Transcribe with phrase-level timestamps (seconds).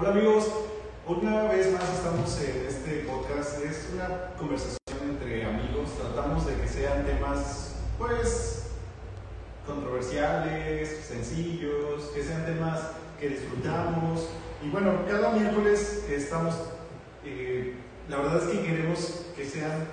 [0.00, 0.46] Hola amigos,
[1.08, 3.60] una vez más estamos en este podcast.
[3.64, 5.90] Es una conversación entre amigos.
[5.98, 8.68] Tratamos de que sean temas, pues,
[9.66, 12.78] controversiales, sencillos, que sean temas
[13.18, 14.28] que disfrutamos.
[14.62, 16.54] Y bueno, cada miércoles estamos,
[17.24, 17.74] eh,
[18.08, 19.84] la verdad es que queremos que sean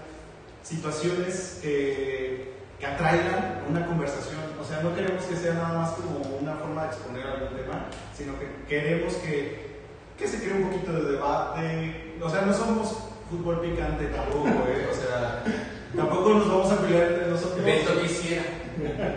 [0.62, 4.42] situaciones que, que atraigan una conversación.
[4.62, 7.86] O sea, no queremos que sea nada más como una forma de exponer algún tema,
[8.16, 9.65] sino que queremos que,
[10.18, 12.16] que se cree un poquito de debate.
[12.22, 12.96] O sea, no somos
[13.30, 14.88] fútbol picante tampoco, ¿eh?
[14.92, 15.44] O sea,
[15.96, 17.64] tampoco nos vamos a pelear entre nosotros.
[17.64, 18.44] Beto quisiera,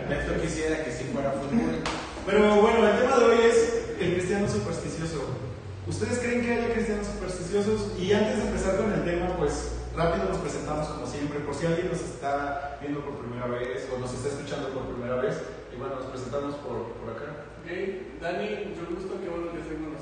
[0.09, 1.81] Beto quisiera que si fuera fútbol.
[2.25, 5.25] Pero bueno, el tema de hoy es el cristiano supersticioso.
[5.87, 7.97] ¿Ustedes creen que haya cristianos supersticiosos?
[7.97, 11.65] Y antes de empezar con el tema, pues rápido nos presentamos como siempre, por si
[11.65, 15.41] alguien nos está viendo por primera vez o nos está escuchando por primera vez.
[15.73, 17.49] Y bueno, nos presentamos por, por acá.
[17.65, 19.98] Ok, Dani, mucho gusto, qué bueno que estés con nosotros.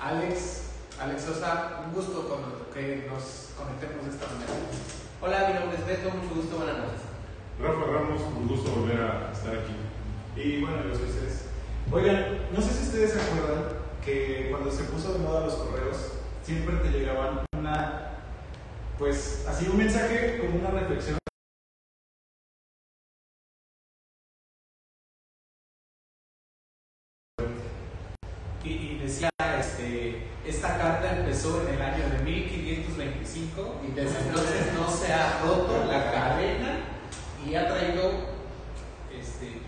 [0.00, 0.62] Alex,
[1.00, 2.28] Alex Sosa, un gusto
[2.72, 4.52] que nos conectemos de esta manera.
[5.20, 7.00] Hola, mi nombre es Beto, mucho gusto, buenas noches.
[7.60, 9.74] Rafa Ramos, un gusto volver a estar aquí.
[10.36, 11.46] Y bueno, yo soy Cés.
[11.90, 13.64] Oigan, no sé si ustedes se acuerdan
[14.04, 15.96] que cuando se puso de moda los correos,
[16.42, 18.10] siempre te llegaban una,
[18.98, 21.23] pues así un mensaje con una reflexión.
[29.14, 35.12] Decía, este, esta carta empezó en el año de 1525 y desde entonces no se
[35.12, 36.80] ha roto la cadena
[37.46, 38.10] y ha traído,
[39.16, 39.60] este,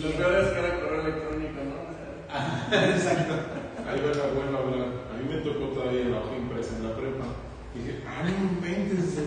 [0.00, 2.34] Lo peor es que era correo electrónico, ¿no?
[2.34, 3.34] Ajá, Exacto.
[3.86, 4.88] Ahí va la buena hablar.
[5.12, 7.26] A mí me tocó todavía la hoja impresa en la prepa.
[7.74, 9.18] Y dije, ah, no inventes,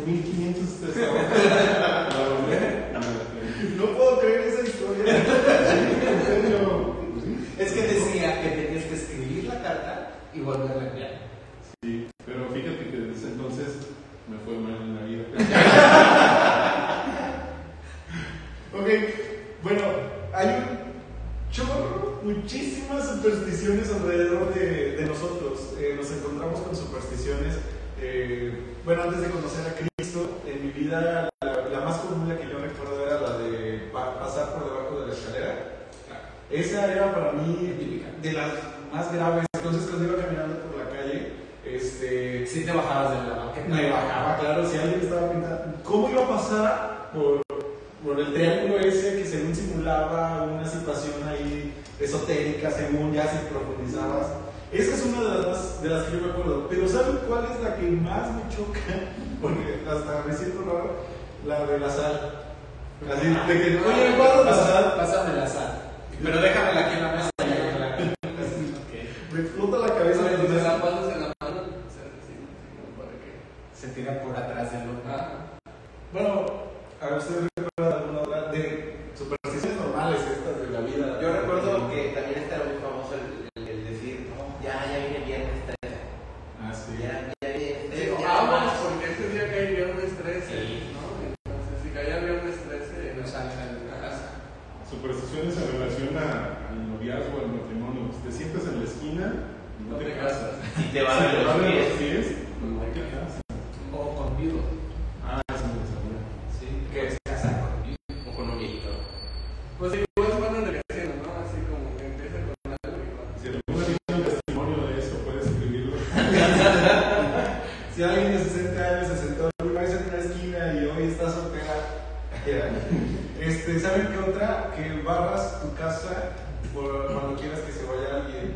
[123.80, 124.72] ¿saben qué otra?
[124.76, 126.32] Que barras tu casa
[126.74, 128.54] por cuando quieras que se vaya alguien.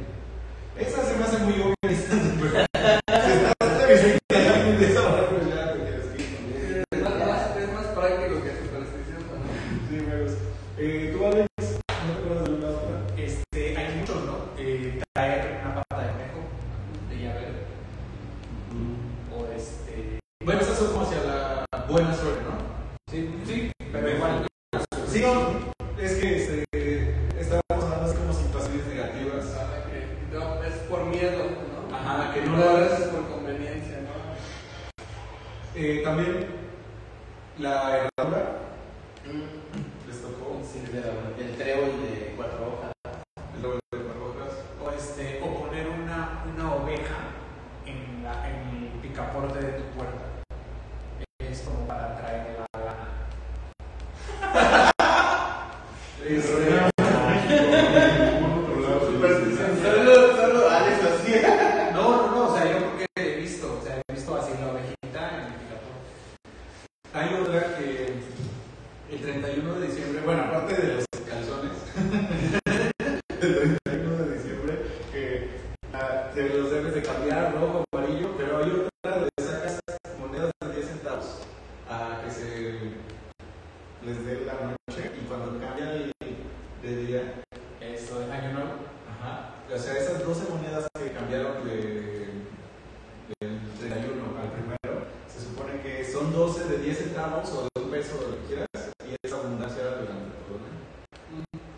[0.77, 1.75] Esa se me hace muy obvia.
[1.83, 2.65] y está súper-
[3.25, 6.83] Si estás de visita y alguien de esa hora, pues ya te tienes que ir.
[6.91, 9.89] Es más, más- es más práctico que supersticioso, ¿no?
[9.89, 10.39] Sí, me gusta.
[10.77, 12.97] Eh, ¿Tú, Alex, no te acuerdas de alguna otra?
[13.17, 14.35] Este, hay muchos, ¿no?
[14.57, 16.39] Eh, traer una pata de conejo
[17.09, 17.61] de llavero.
[19.35, 20.19] O este.
[20.43, 23.11] Bueno, esas son como hacia la buena suerte, ¿no?
[23.11, 24.47] Sí, sí, pero igual.
[25.07, 26.65] Sí, no, es que este,
[27.37, 29.45] estábamos hablando así como situaciones negativas.
[29.59, 31.43] Ah, que no, es por miedo,
[31.89, 31.95] ¿no?
[31.95, 32.93] Ajá, que no no lo lo hagas.
[32.93, 34.09] haces por conveniencia, ¿no?
[35.75, 36.47] Eh, también
[37.59, 38.59] la herradura
[40.07, 42.91] les tocó Sí, de la- el trébol de cuatro hojas.
[43.55, 44.53] el doble de hojas.
[44.81, 47.19] O, este, o poner una, una oveja
[47.85, 50.25] en, la, en el picaporte de tu puerta.
[51.39, 53.07] Es como para atraer la lana.
[56.23, 58.99] Este, En ningún otro lado.
[59.11, 59.69] Superstición.
[59.81, 61.41] Solo, solo Alex lo hacía.
[73.41, 74.77] el 31 de diciembre
[75.11, 75.49] que
[75.93, 79.79] ah, te los debes de cambiar rojo, amarillo, pero hay otra donde sacas
[80.19, 81.25] monedas de 10 centavos
[81.89, 82.45] a que se
[84.05, 86.11] les dé la noche y cuando cambia el-
[86.81, 87.21] de día,
[87.79, 88.71] Eso es año nuevo.
[89.07, 92.25] ajá, o sea, esas 12 monedas que cambiaron de,
[93.39, 97.89] del 31 al primero, se supone que son 12 de 10 centavos o de un
[97.91, 100.31] peso, lo que quieras, y esa abundancia era el año.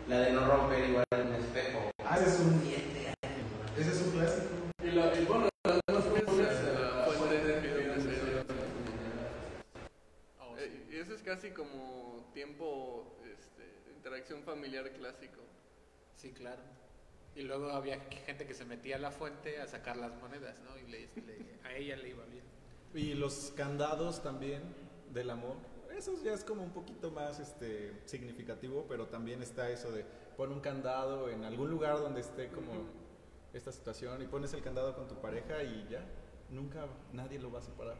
[0.08, 1.90] La de no romper igual un espejo.
[2.04, 3.14] Ah, ese es un, años.
[3.78, 4.48] ese es un clásico.
[4.82, 7.54] Y, la, y bueno, las dos la fuente de
[10.40, 15.40] Oh, Eh, Y eso es casi como tiempo, este, de interacción familiar clásico.
[16.16, 16.62] Sí, claro.
[17.36, 20.76] Y luego había gente que se metía a la fuente a sacar las monedas, ¿no?
[20.78, 22.44] Y le- le- a ella le iba bien.
[22.94, 24.62] Y los candados también
[25.12, 25.56] del amor.
[25.96, 30.04] Eso ya es como un poquito más este, significativo, pero también está eso de
[30.36, 32.72] pon un candado en algún lugar donde esté como
[33.52, 36.04] esta situación y pones el candado con tu pareja y ya,
[36.50, 37.96] nunca nadie lo va a separar.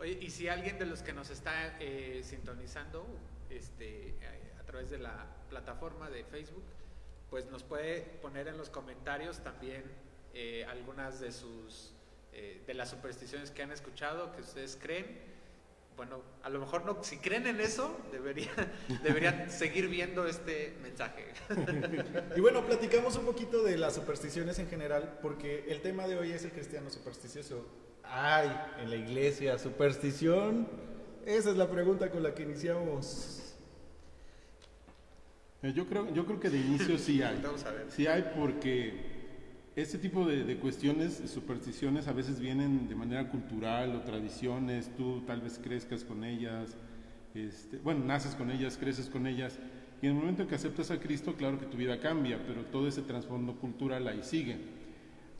[0.00, 3.06] Oye, y si alguien de los que nos está eh, sintonizando
[3.48, 6.64] este, eh, a través de la plataforma de Facebook,
[7.28, 9.84] pues nos puede poner en los comentarios también
[10.34, 11.94] eh, algunas de sus
[12.32, 15.29] eh, de las supersticiones que han escuchado, que ustedes creen.
[16.00, 18.54] Bueno, a lo mejor no, si creen en eso, deberían,
[19.02, 21.26] deberían seguir viendo este mensaje.
[22.36, 26.32] Y bueno, platicamos un poquito de las supersticiones en general, porque el tema de hoy
[26.32, 27.66] es el cristiano supersticioso.
[28.02, 28.50] Ay,
[28.80, 30.66] en la iglesia, superstición.
[31.26, 33.54] Esa es la pregunta con la que iniciamos.
[35.62, 37.38] Eh, Yo creo, yo creo que de inicio sí hay.
[37.44, 37.90] Vamos a ver.
[37.90, 39.09] Sí hay porque
[39.80, 45.22] este tipo de, de cuestiones, supersticiones, a veces vienen de manera cultural o tradiciones, tú
[45.26, 46.76] tal vez crezcas con ellas,
[47.34, 49.58] este, bueno, naces con ellas, creces con ellas,
[50.02, 52.64] y en el momento en que aceptas a Cristo, claro que tu vida cambia, pero
[52.64, 54.56] todo ese trasfondo cultural ahí sigue.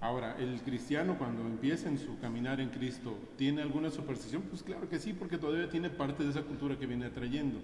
[0.01, 4.43] Ahora, el cristiano cuando empieza en su caminar en Cristo, ¿tiene alguna superstición?
[4.43, 7.59] Pues claro que sí, porque todavía tiene parte de esa cultura que viene trayendo,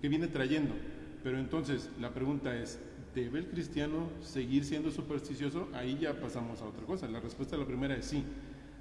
[0.00, 0.74] que viene trayendo.
[1.22, 2.78] Pero entonces, la pregunta es,
[3.14, 5.68] ¿debe el cristiano seguir siendo supersticioso?
[5.74, 7.06] Ahí ya pasamos a otra cosa.
[7.08, 8.24] La respuesta a la primera es sí.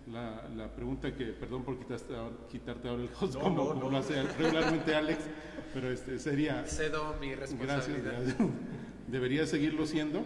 [0.08, 2.14] La, la pregunta que, perdón por quitaste
[2.50, 3.90] quitarte ahora el host, No, como, no, como no.
[3.92, 5.20] lo hace regularmente Alex,
[5.74, 8.14] pero este sería, Cedo mi responsabilidad.
[8.24, 8.38] gracias.
[9.08, 10.24] ¿debería seguirlo siendo?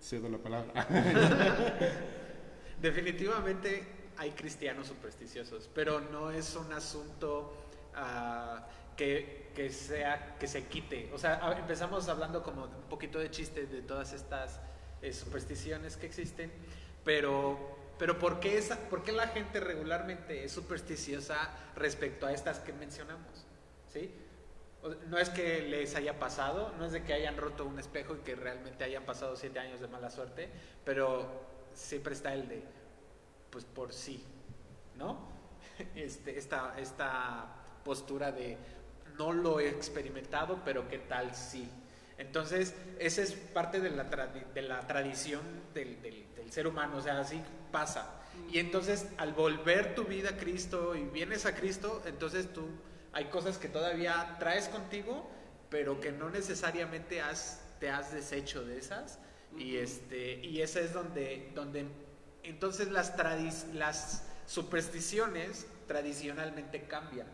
[0.00, 0.86] Cedo la palabra.
[2.82, 3.82] Definitivamente
[4.16, 7.52] hay cristianos supersticiosos, pero no es un asunto
[7.94, 8.66] ah,
[9.54, 11.10] que, sea que se quite.
[11.12, 14.60] O sea, empezamos hablando como un poquito de chiste de todas estas
[15.00, 16.52] eh, supersticiones que existen,
[17.04, 17.58] pero,
[17.98, 23.46] pero ¿por, qué esa, ¿por la gente regularmente es supersticiosa respecto a estas que mencionamos?
[23.92, 24.14] ¿Sí?
[25.08, 28.18] No es que les haya pasado, no es de que hayan roto un espejo y
[28.18, 30.48] que realmente hayan pasado siete años de mala suerte,
[30.84, 31.26] pero
[31.74, 32.62] siempre está el de,
[33.50, 34.24] pues por sí,
[34.96, 35.28] ¿no?
[35.94, 38.58] Este, esta, esta postura de
[39.20, 41.68] no lo he experimentado, pero qué tal sí.
[42.16, 45.42] Entonces, esa es parte de la, tradi- de la tradición
[45.74, 47.38] del, del- del ser humano, o sea, así
[47.70, 48.02] pasa.
[48.50, 52.62] Y entonces, al volver tu vida a Cristo y vienes a Cristo, entonces tú
[53.12, 55.28] hay cosas que todavía traes contigo,
[55.68, 59.18] pero que no necesariamente has, te has deshecho de esas.
[59.58, 61.84] Y, este, y esa es donde, donde
[62.42, 63.12] entonces las,
[64.46, 67.26] supersticiones tradicionalmente cambian.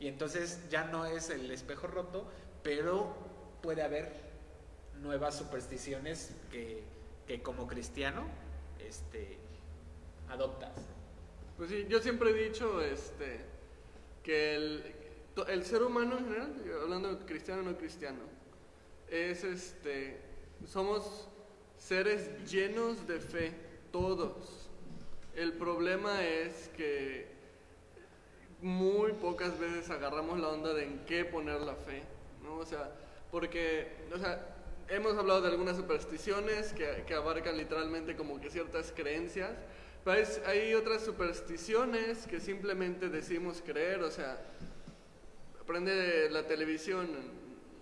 [0.00, 2.26] Y entonces ya no es el espejo roto,
[2.62, 3.14] pero
[3.62, 4.12] puede haber
[5.00, 6.82] nuevas supersticiones que,
[7.26, 8.24] que como cristiano
[8.78, 9.38] este,
[10.28, 10.72] adoptas.
[11.56, 13.40] Pues sí, yo siempre he dicho este,
[14.22, 14.94] que el,
[15.48, 18.20] el ser humano en general, hablando de cristiano o no cristiano,
[19.08, 20.20] es este,
[20.66, 21.28] somos
[21.78, 23.52] seres llenos de fe,
[23.92, 24.68] todos.
[25.36, 27.33] El problema es que
[28.64, 32.02] muy pocas veces agarramos la onda de en qué poner la fe,
[32.42, 32.56] ¿no?
[32.56, 32.90] O sea,
[33.30, 34.56] porque, o sea,
[34.88, 39.50] hemos hablado de algunas supersticiones que, que abarcan literalmente como que ciertas creencias,
[40.02, 44.40] pero hay, hay otras supersticiones que simplemente decimos creer, o sea,
[45.66, 47.08] prende la televisión,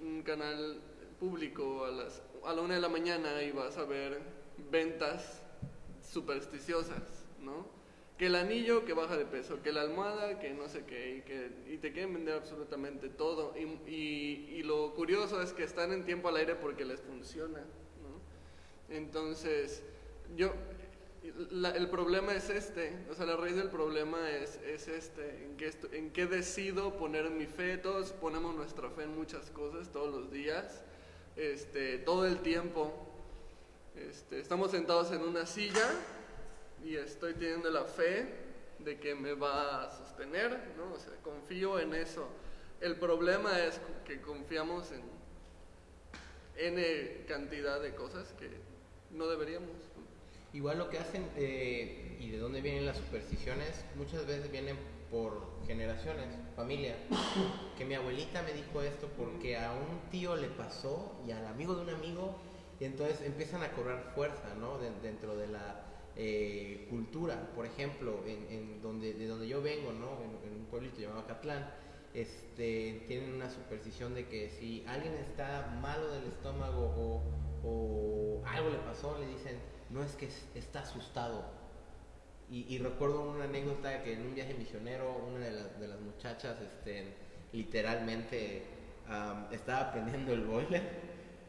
[0.03, 0.81] un canal
[1.21, 4.21] público a, las, a la una de la mañana y vas a ver
[4.69, 5.43] ventas
[6.03, 7.82] supersticiosas, ¿no?
[8.19, 11.21] Que el anillo que baja de peso, que la almohada que no sé qué, y,
[11.23, 13.55] que, y te quieren vender absolutamente todo.
[13.59, 17.65] Y, y- y lo curioso es que están en tiempo al aire porque les funciona.
[18.91, 19.83] Entonces,
[20.37, 20.53] yo,
[21.23, 25.73] el problema es este, o sea, la raíz del problema es, es este, en qué,
[25.93, 30.31] en qué decido poner mi fe, todos ponemos nuestra fe en muchas cosas todos los
[30.31, 30.83] días,
[31.37, 32.93] este, todo el tiempo.
[33.97, 35.89] Este, estamos sentados en una silla
[36.85, 38.27] y estoy teniendo la fe
[38.79, 40.95] de que me va a sostener, ¿no?
[40.95, 42.27] O sea, confío en eso.
[42.81, 45.03] El problema es que confiamos en
[46.57, 48.51] N cantidad de cosas que
[49.11, 49.71] no deberíamos.
[50.53, 54.77] Igual lo que hacen eh, y de dónde vienen las supersticiones, muchas veces vienen
[55.11, 56.97] por generaciones, familia.
[57.79, 61.75] Que mi abuelita me dijo esto porque a un tío le pasó y al amigo
[61.75, 62.35] de un amigo,
[62.81, 64.79] y entonces empiezan a cobrar fuerza, ¿no?
[64.79, 65.85] De- dentro de la
[66.17, 67.51] eh, cultura.
[67.55, 70.19] Por ejemplo, en, donde, de donde yo vengo, ¿no?
[70.23, 71.71] En, en un pueblito llamado Catlán,
[72.15, 77.23] este, tienen una superstición de que si alguien está malo del estómago
[77.65, 79.57] o, algo le pasó, le dicen,
[79.91, 81.45] no es que es- está asustado.
[82.51, 87.07] Y, recuerdo una anécdota que en un viaje misionero, una de, las- de muchachas este,
[87.53, 88.63] literalmente
[89.51, 90.83] estaba prendiendo el boiler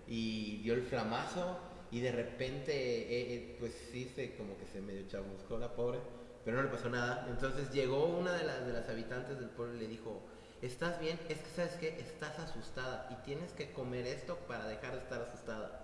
[0.07, 1.57] y dio el flamazo
[1.93, 5.99] y de repente, eh, eh, pues sí, se, como que se medio chamuscó la pobre,
[6.43, 7.27] pero no le pasó nada.
[7.29, 10.21] Entonces llegó una de las, de las habitantes del pueblo y le dijo,
[10.61, 11.19] ¿estás bien?
[11.29, 11.89] Es que, ¿sabes qué?
[11.99, 15.79] Estás asustada y tienes que comer esto para dejar de estar asustada.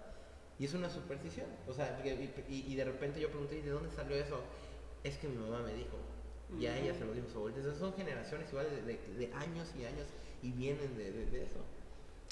[0.57, 1.45] Y es una superstición.
[1.67, 2.01] O sea,
[2.49, 4.41] y, de repente yo pregunté, ¿y de dónde salió eso?
[5.03, 5.97] Es que mi mamá me dijo.
[6.59, 7.59] Y a ella se lo dijo su abuelita.
[7.61, 8.81] Entonces son generaciones igual de,
[9.27, 10.07] de- años y años
[10.41, 11.59] y vienen de, de- de eso.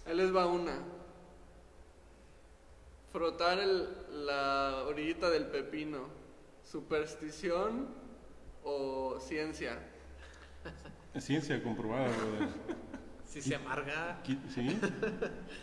[0.06, 0.80] Ahí les va una.
[3.12, 6.08] Frotar el- la orillita del pepino.
[6.64, 7.88] ¿Superstición
[8.64, 9.80] o ciencia?
[11.18, 12.50] Ciencia comprobada, brother.
[13.26, 14.22] Si se amarga,
[14.54, 14.80] ¿Sí?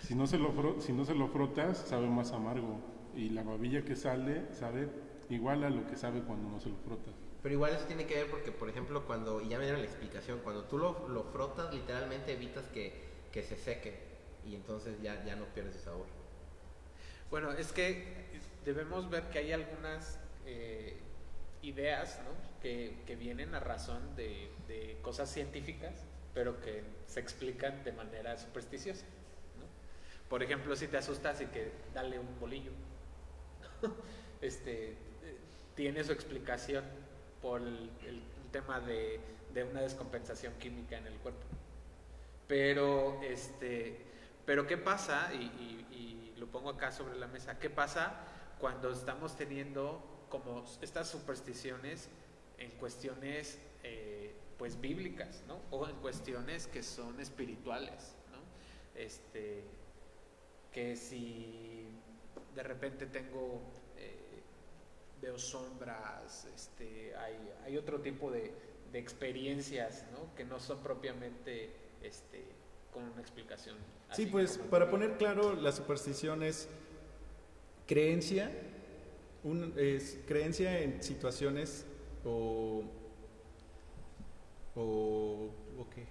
[0.02, 2.80] Si no, se lo fro- si no se lo frotas, sabe más amargo.
[3.14, 4.88] Y la babilla que sale sabe
[5.28, 7.14] igual a lo que sabe cuando no se lo frotas.
[7.42, 9.86] Pero igual eso tiene que ver porque, por ejemplo, cuando, y ya me dieron la
[9.86, 12.92] explicación, cuando tú lo, lo frotas, literalmente evitas que,
[13.32, 13.98] que se seque
[14.46, 16.06] y entonces ya, ya no pierde su sabor.
[17.34, 18.04] Bueno, es que
[18.64, 20.96] debemos ver que hay algunas eh,
[21.62, 22.30] ideas ¿no?
[22.62, 25.94] que, vienen a razón de, cosas científicas,
[26.32, 29.04] pero que se explican de manera supersticiosa.
[29.58, 29.66] ¿no?
[30.28, 32.70] Por ejemplo, si te asustas y que dale un bolillo,
[34.40, 34.94] este,
[35.74, 36.84] tiene su explicación
[37.42, 37.90] por el,
[38.52, 39.18] tema de,
[39.52, 41.42] de una descompensación química en el cuerpo.
[42.46, 43.96] Pero, este,
[44.46, 45.32] pero ¿qué pasa?
[45.34, 47.58] Y, y- y lo pongo acá sobre la mesa.
[47.58, 48.14] ¿Qué pasa
[48.58, 52.08] cuando estamos teniendo como estas supersticiones
[52.58, 55.60] en cuestiones eh, pues bíblicas, ¿no?
[55.70, 58.38] O en cuestiones que son espirituales, ¿no?
[59.00, 59.64] Este,
[60.72, 61.86] que si
[62.54, 63.60] de repente tengo
[63.96, 64.42] eh,
[65.20, 68.52] veo sombras, este, hay, otro tipo de,
[68.92, 70.34] de experiencias, ¿no?
[70.34, 71.70] Que no son propiamente
[72.02, 72.44] este,
[72.94, 73.76] con una explicación.
[74.12, 76.68] Sí, pues para poner claro, la superstición es
[77.86, 78.50] creencia,
[79.42, 81.84] un- es creencia en situaciones
[82.24, 82.84] o,
[84.76, 86.06] o, o qué.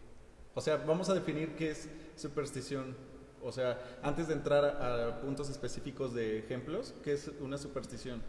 [0.54, 2.96] O sea, vamos a definir qué es superstición.
[3.42, 8.22] O sea, antes de entrar a, a puntos específicos de ejemplos, ¿qué es una superstición?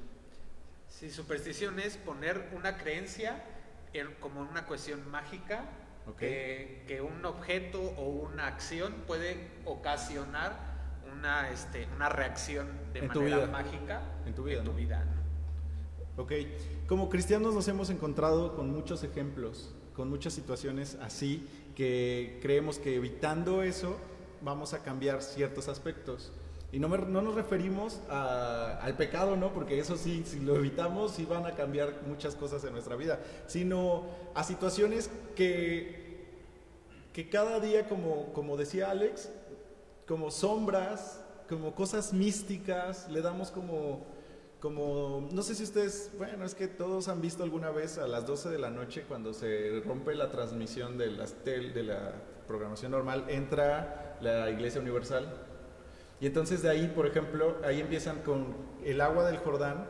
[0.88, 3.44] Sí, superstición es poner una creencia
[3.92, 5.64] en- como una cuestión mágica
[6.18, 10.52] Que, que un objeto o una acción puede ocasionar
[11.12, 13.46] una, este, una reacción de En tu manera vida.
[13.49, 14.73] mágica En tu vida, ¿no?
[14.73, 16.23] vida, ¿no?
[16.23, 16.32] Ok,
[16.87, 22.94] como cristianos nos hemos encontrado con muchos ejemplos, con muchas situaciones así, que creemos que
[22.94, 23.96] evitando eso
[24.42, 26.32] vamos a cambiar ciertos aspectos.
[26.75, 29.52] Y no, me- no nos referimos a- al pecado, ¿no?
[29.54, 33.21] Porque eso sí, si lo evitamos, sí van a cambiar muchas cosas en nuestra vida,
[33.47, 34.04] sino
[34.35, 36.26] a situaciones que,
[37.12, 39.31] que cada día, como, como decía Alex,
[40.09, 44.04] como sombras, como cosas místicas, le damos como,
[44.59, 48.26] como, no sé si ustedes, bueno, es que todos han visto alguna vez a las
[48.26, 52.14] 12 de la noche cuando se rompe la transmisión de, las tel, de la
[52.49, 55.33] programación normal, entra la Iglesia Universal.
[56.21, 58.54] Y entonces de ahí, por ejemplo, ahí empiezan con
[58.85, 59.87] el agua del Jordán,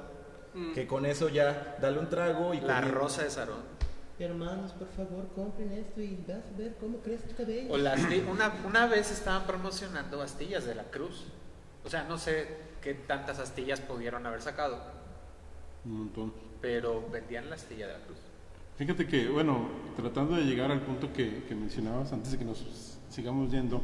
[0.75, 3.75] que con eso ya dale un trago y La rosa de Sarón.
[4.19, 7.73] Hermanos, por favor, compren esto y vas a ver cómo crece tu cabello.
[7.73, 8.01] O las
[8.31, 11.25] una, una vez estaban promocionando astillas de la cruz.
[11.85, 12.47] O sea, no sé
[12.81, 14.79] qué tantas astillas pudieron haber sacado,
[15.85, 16.33] Un montón.
[16.61, 18.19] pero vendían la astilla de la cruz.
[18.77, 22.97] Fíjate que, bueno, tratando de llegar al punto que, que mencionabas antes de que nos
[23.11, 23.83] sigamos yendo,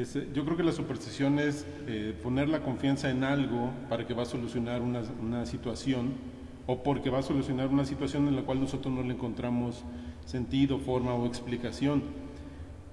[0.00, 4.14] eh, yo creo que la superstición es eh, poner la confianza en algo para que
[4.14, 6.12] va a solucionar una, una situación
[6.66, 9.84] o porque va a solucionar una situación en la cual nosotros no le encontramos
[10.24, 12.02] sentido, forma o explicación.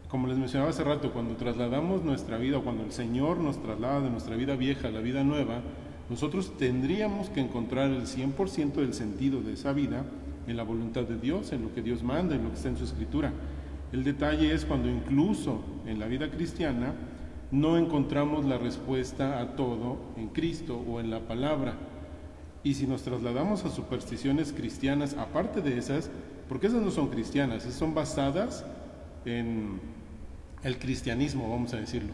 [0.10, 4.02] como les mencionaba hace rato, cuando trasladamos nuestra vida, o cuando el Señor nos traslada
[4.02, 5.62] de nuestra vida vieja a la vida nueva,
[6.10, 10.06] nosotros tendríamos que encontrar el 100% del sentido de esa vida
[10.48, 12.78] en la voluntad de Dios, en lo que Dios manda, en lo que está en
[12.78, 13.34] su escritura.
[13.92, 16.94] El detalle es cuando incluso en la vida cristiana
[17.52, 21.76] no encontramos la respuesta a todo en Cristo o en la palabra.
[22.64, 26.10] Y si nos trasladamos a supersticiones cristianas, aparte de esas,
[26.50, 28.66] porque esas no son cristianas, esas son basadas
[29.24, 29.80] en
[30.64, 32.12] el cristianismo, vamos a decirlo.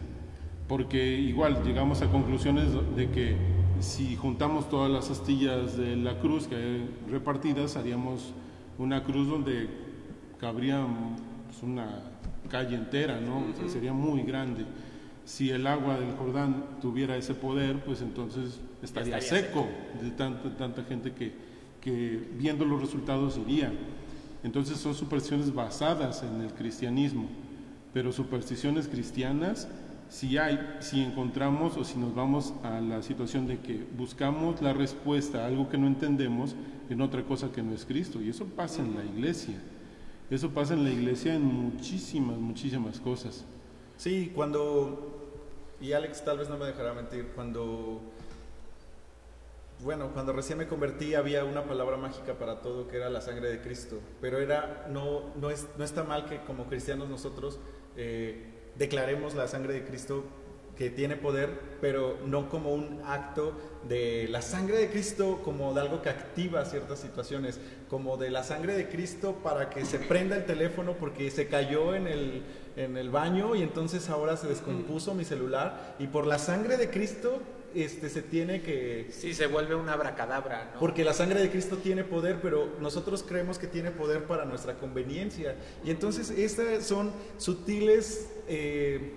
[0.68, 3.36] Porque igual llegamos a conclusiones de que
[3.80, 8.32] si juntamos todas las astillas de la cruz que hay repartidas, haríamos
[8.78, 9.68] una cruz donde
[10.40, 10.86] cabría
[11.54, 12.02] pues, una
[12.50, 13.38] calle entera, ¿no?
[13.38, 14.64] O sea, sería muy grande.
[15.24, 19.66] Si el agua del Jordán tuviera ese poder, pues entonces estaría, Estaría seco,
[20.02, 21.32] de tanta, tanta gente que,
[21.80, 23.72] que viendo los resultados iría.
[24.42, 27.26] Entonces son supersticiones basadas en el cristianismo,
[27.94, 29.68] pero supersticiones cristianas
[30.10, 34.74] si hay, si encontramos o si nos vamos a la situación de que buscamos la
[34.74, 36.54] respuesta a algo que no entendemos
[36.90, 38.20] en otra cosa que no es Cristo.
[38.20, 39.56] Y eso pasa en la iglesia.
[40.30, 43.44] Eso pasa en la iglesia en muchísimas, muchísimas cosas.
[43.96, 45.36] Sí, cuando,
[45.80, 48.00] y Alex tal vez no me dejará mentir, cuando,
[49.82, 53.48] bueno, cuando recién me convertí había una palabra mágica para todo que era la sangre
[53.50, 57.60] de Cristo, pero era, no, no, es, no está mal que como cristianos nosotros
[57.96, 60.24] eh, declaremos la sangre de Cristo
[60.76, 63.52] que tiene poder, pero no como un acto
[63.88, 68.42] de la sangre de Cristo como de algo que activa ciertas situaciones, como de la
[68.42, 72.42] sangre de Cristo para que se prenda el teléfono porque se cayó en el,
[72.76, 76.90] en el baño y entonces ahora se descompuso mi celular y por la sangre de
[76.90, 77.40] Cristo
[77.74, 79.08] este, se tiene que...
[79.10, 80.80] Sí, se vuelve una abracadabra, ¿no?
[80.80, 84.74] Porque la sangre de Cristo tiene poder, pero nosotros creemos que tiene poder para nuestra
[84.74, 85.56] conveniencia.
[85.84, 88.28] Y entonces estas son sutiles...
[88.46, 89.12] eh,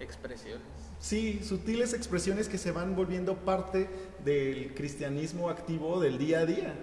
[0.00, 0.71] Expresiones.
[1.02, 3.88] Sí, sutiles expresiones que se van volviendo parte
[4.24, 6.74] del cristianismo activo del día a día.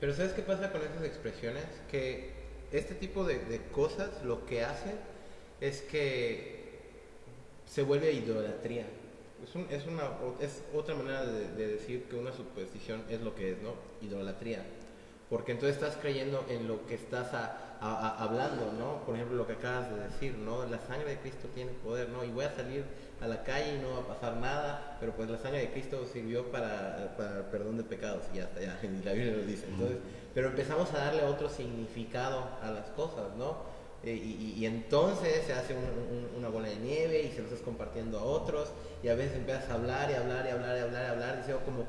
[0.00, 1.62] Pero ¿sabes qué pasa con esas expresiones?
[1.88, 2.32] Que
[2.72, 4.94] este tipo de, de cosas lo que hace
[5.60, 6.80] es que
[7.66, 8.86] se vuelve idolatría.
[9.46, 13.36] Es, un- es una, es otra manera de, de decir que una superstición es lo
[13.36, 13.74] que es, ¿no?
[14.04, 14.64] Idolatría.
[15.28, 19.04] Porque entonces estás creyendo en lo que estás a- hablando, ¿no?
[19.06, 20.66] Por ejemplo, lo que acabas de decir, ¿no?
[20.66, 22.24] La sangre de Cristo tiene poder, ¿no?
[22.24, 22.84] Y voy a salir
[23.20, 26.06] a la calle y no va a pasar nada, pero pues la sangre de Cristo
[26.10, 29.44] sirvió para, para el perdón de pecados y ya está, ya, y la Biblia lo
[29.44, 29.66] dice.
[29.68, 29.98] Entonces,
[30.34, 33.56] pero empezamos a darle otro significado a las cosas, ¿no?
[34.02, 37.38] Eh, y, y- y entonces se hace un- un- una bola de nieve y se
[37.40, 40.78] lo estás compartiendo a otros y a veces empiezas a hablar y hablar y hablar
[40.78, 41.84] y hablar y hablar diciendo como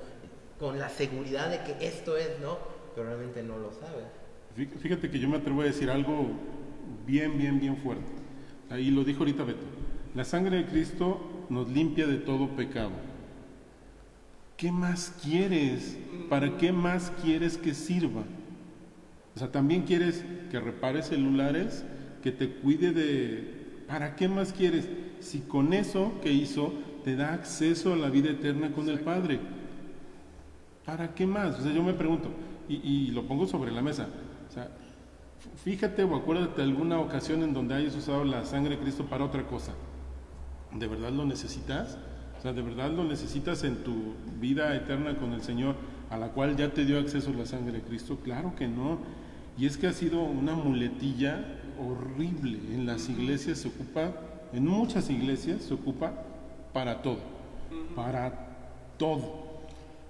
[0.59, 2.57] con la seguridad de que esto es, ¿no?
[2.93, 4.03] Pero realmente no lo sabes.
[4.57, 6.27] Fí- Fíjate que yo me atrevo a decir algo
[7.05, 8.11] bien, bien, bien fuerte.
[8.69, 9.65] Ahí lo dijo ahorita Beto.
[10.13, 12.91] La sangre de Cristo nos limpia de todo pecado.
[14.57, 15.97] ¿Qué más quieres?
[16.29, 18.23] ¿Para qué más quieres que sirva?
[19.33, 21.85] O sea, también quieres que repare celulares,
[22.21, 23.83] que te cuide de...
[23.87, 24.89] ¿Para qué más quieres?
[25.21, 26.73] Si con eso que hizo
[27.05, 29.39] te da acceso a la vida eterna con el Padre.
[30.85, 31.57] ¿Para qué más?
[31.59, 32.29] O sea, yo me pregunto,
[32.67, 34.09] y, y lo pongo sobre la mesa.
[34.49, 34.69] O sea,
[35.63, 39.23] fíjate o acuérdate de alguna ocasión en donde hayas usado la sangre de Cristo para
[39.23, 39.71] otra cosa.
[40.73, 41.97] ¿De verdad lo necesitas?
[42.39, 45.75] O sea, ¿de verdad lo necesitas en tu vida eterna con el Señor,
[46.09, 48.17] a la cual ya te dio acceso la sangre de Cristo?
[48.23, 48.99] Claro que no.
[49.57, 51.45] Y es que ha sido una muletilla
[51.79, 52.57] horrible.
[52.73, 54.13] En las iglesias se ocupa,
[54.53, 56.13] en muchas iglesias se ocupa
[56.73, 57.19] para todo.
[57.95, 58.33] Para
[58.97, 59.51] todo.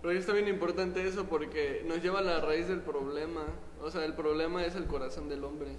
[0.02, 3.42] Pero está bien importante eso porque nos lleva a la raíz del problema.
[3.82, 5.72] O sea, el problema es el corazón del hombre.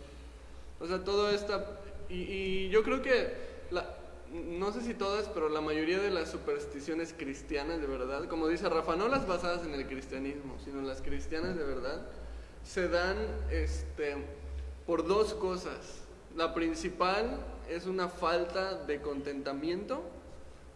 [0.81, 1.79] O sea, todo esta...
[2.11, 3.33] Y, y yo creo que,
[3.71, 3.87] la,
[4.33, 8.69] no sé si todas, pero la mayoría de las supersticiones cristianas de verdad, como dice
[8.69, 12.07] Rafa, no las basadas en el cristianismo, sino las cristianas de verdad,
[12.65, 13.17] se dan
[13.51, 14.17] este,
[14.87, 15.99] por dos cosas.
[16.37, 20.03] La principal es una falta de contentamiento,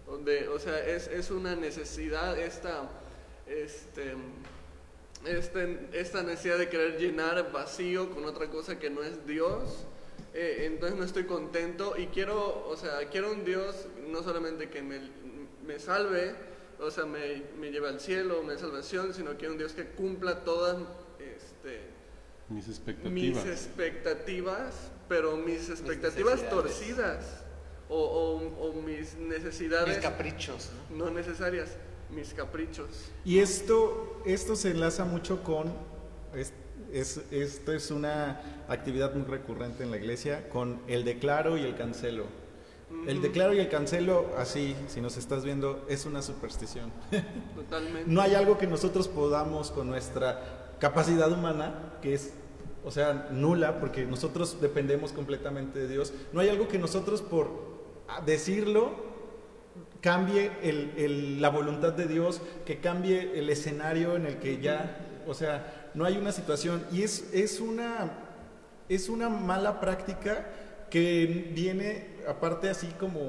[0.06, 2.88] o sea, es, es una necesidad, esta,
[3.46, 4.14] este,
[5.24, 9.86] este- esta necesidad de querer llenar vacío con otra cosa que no es Dios.
[10.38, 14.82] Eh, entonces no estoy contento y quiero, o sea, quiero un Dios no solamente que
[14.82, 15.00] me,
[15.66, 16.34] me salve,
[16.78, 19.86] o sea, me, me lleve al cielo, me dé salvación, sino quiero un Dios que
[19.86, 20.76] cumpla todas
[21.18, 21.80] este,
[22.50, 23.46] Mis mis expectativas.
[23.46, 24.74] expectativas,
[25.08, 27.24] pero mis expectativas torcidas
[27.88, 31.06] o, o- o mis necesidades Mis caprichos, ¿no?
[31.06, 31.70] no necesarias,
[32.10, 32.88] mis caprichos.
[33.24, 35.72] Y esto, esto se enlaza mucho con
[36.92, 41.74] Es, esto es una actividad muy recurrente en la iglesia con el declaro y el
[41.76, 42.24] cancelo.
[43.06, 46.92] El declaro y el cancelo, así, si nos estás viendo, es una superstición.
[47.56, 48.08] Totalmente.
[48.10, 52.32] No hay algo que nosotros podamos con nuestra capacidad humana, que es,
[52.84, 56.14] o sea, nula, porque nosotros dependemos completamente de Dios.
[56.32, 57.48] No hay algo que nosotros por
[58.24, 58.90] decirlo
[60.00, 65.22] cambie el- el- la voluntad de Dios, que cambie el escenario en el que ya,
[65.26, 66.84] o sea, no hay una situación.
[66.92, 68.12] Y es, es, una,
[68.88, 70.46] es una mala práctica
[70.90, 73.20] que viene aparte así como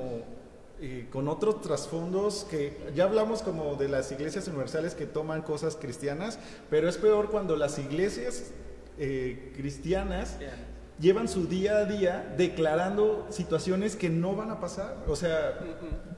[0.80, 5.76] eh, con otros trasfondos que ya hablamos como de las iglesias universales que toman cosas
[5.76, 6.38] cristianas,
[6.70, 8.52] pero es peor cuando las iglesias
[9.00, 10.38] eh, cristianas
[11.00, 15.06] llevan su día a día declarando situaciones que no van a pasar.
[15.08, 15.58] O sea,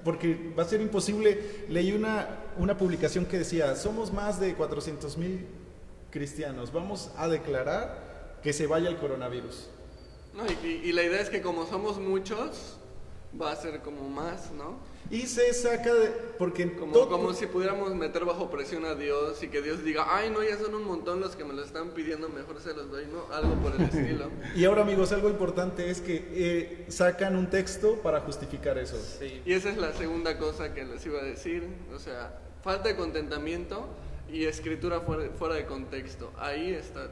[0.04, 1.66] porque va a ser imposible.
[1.70, 5.46] Leí una, una publicación que decía, somos más de 400 mil
[6.12, 9.68] cristianos, vamos a declarar que se vaya el coronavirus.
[10.36, 12.78] No, y, y- la idea es que como somos muchos,
[13.40, 14.78] va a ser como más, ¿no?
[15.12, 16.10] Y se saca de...
[16.38, 20.06] Porque Como, todo- como si pudiéramos meter bajo presión a Dios y que Dios diga,
[20.08, 22.92] ay, no, ya son un montón los que me lo están pidiendo, mejor se los
[22.92, 23.26] doy, ¿no?
[23.34, 24.30] Algo por el estilo.
[24.56, 28.98] Y ahora amigos, algo importante es que eh, sacan un texto para justificar eso.
[29.20, 29.42] Sí.
[29.46, 32.96] Y esa es la segunda cosa que les iba a decir, o sea, falta de
[32.96, 33.88] contentamiento
[34.32, 36.32] y escritura fuera, fuera de contexto.
[36.38, 37.08] Ahí está.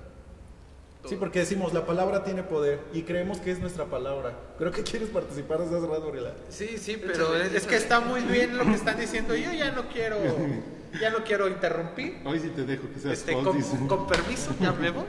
[1.02, 1.10] todo.
[1.10, 4.34] Sí, porque decimos, la palabra tiene poder y creemos que es nuestra palabra.
[4.58, 6.34] Creo que quieres participar desde hace rato, Gabriela.
[6.50, 9.36] Sí, sí, pero Échale, es, es que está muy bien lo que están diciendo.
[9.36, 10.18] Yo ya no quiero,
[11.02, 12.22] ya no quiero interrumpir.
[12.26, 15.06] Hoy sí te dejo que seas Este, con, con permiso, ya me voy.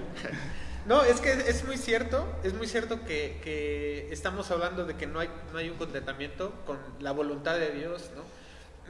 [0.87, 5.07] No, es que es muy cierto, es muy cierto que, que estamos hablando de que
[5.07, 8.23] no hay, no hay un contentamiento con la voluntad de Dios, ¿no?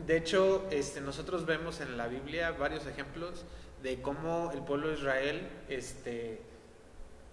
[0.07, 3.45] De hecho, este, nosotros vemos en la Biblia varios ejemplos
[3.83, 6.41] de cómo el pueblo de Israel, este,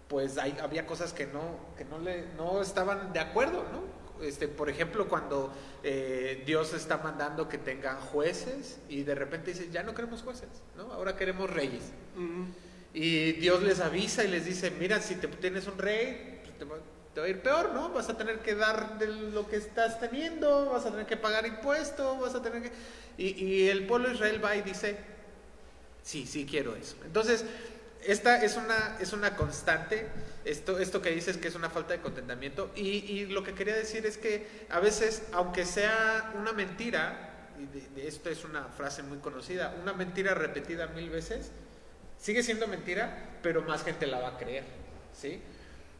[0.07, 3.83] pues hay- había cosas que no, que no, le, no estaban de acuerdo, ¿no?
[4.25, 5.51] Este, por ejemplo, cuando
[5.83, 10.47] eh, Dios está mandando que tengan jueces y de repente dice, ya no queremos jueces,
[10.77, 10.91] ¿no?
[10.93, 11.83] Ahora queremos reyes.
[12.93, 16.63] Y Dios les avisa y les dice, mira, si te tienes un rey, pues te,
[16.63, 16.77] va,
[17.15, 17.89] te va a ir peor, ¿no?
[17.89, 21.47] Vas a tener que dar de lo que estás teniendo, vas a tener que pagar
[21.47, 22.71] impuestos, vas a tener que...
[23.17, 24.97] Y, el pueblo de Israel va y dice,
[26.03, 26.97] sí, sí quiero eso.
[27.05, 27.45] Entonces,
[28.03, 30.09] esta es una, es una constante,
[30.43, 32.71] esto, esto que dices que es una falta de contentamiento.
[32.75, 37.47] Y, lo que quería decir es que a veces, aunque sea una mentira,
[37.95, 41.49] y esto es una frase muy conocida, una mentira repetida mil veces,
[42.19, 44.65] sigue siendo mentira, pero más gente la va a creer,
[45.13, 45.41] ¿sí?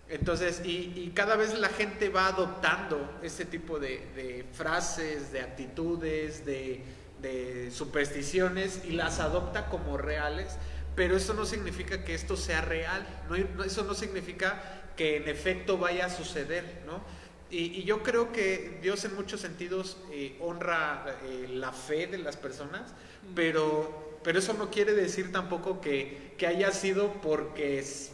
[0.10, 5.42] Entonces, y, y cada vez la gente va adoptando este tipo de, de frases, de
[5.42, 6.84] actitudes, de,
[7.22, 10.58] de supersticiones y las adopta como reales,
[10.96, 15.28] pero eso no significa que esto sea real, no, no- eso no significa que en
[15.28, 17.02] efecto vaya a suceder, ¿no?
[17.50, 22.18] Y, y yo creo que Dios en muchos sentidos eh, honra eh, la fe de
[22.20, 22.94] las personas,
[23.36, 28.12] pero, pero eso no quiere decir tampoco que, que haya sido porque, es-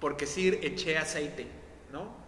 [0.00, 1.46] porque sí eché aceite,
[1.92, 2.18] ¿no?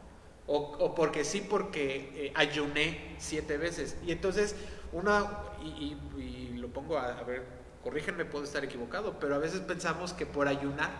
[0.47, 3.97] O, o porque sí porque eh, ayuné siete veces.
[4.07, 4.55] Y entonces,
[4.93, 5.25] una,
[5.63, 7.45] y, y- y lo pongo a, a ver,
[7.83, 10.91] corrígenme, puedo estar equivocado, pero a veces pensamos que por ayunar,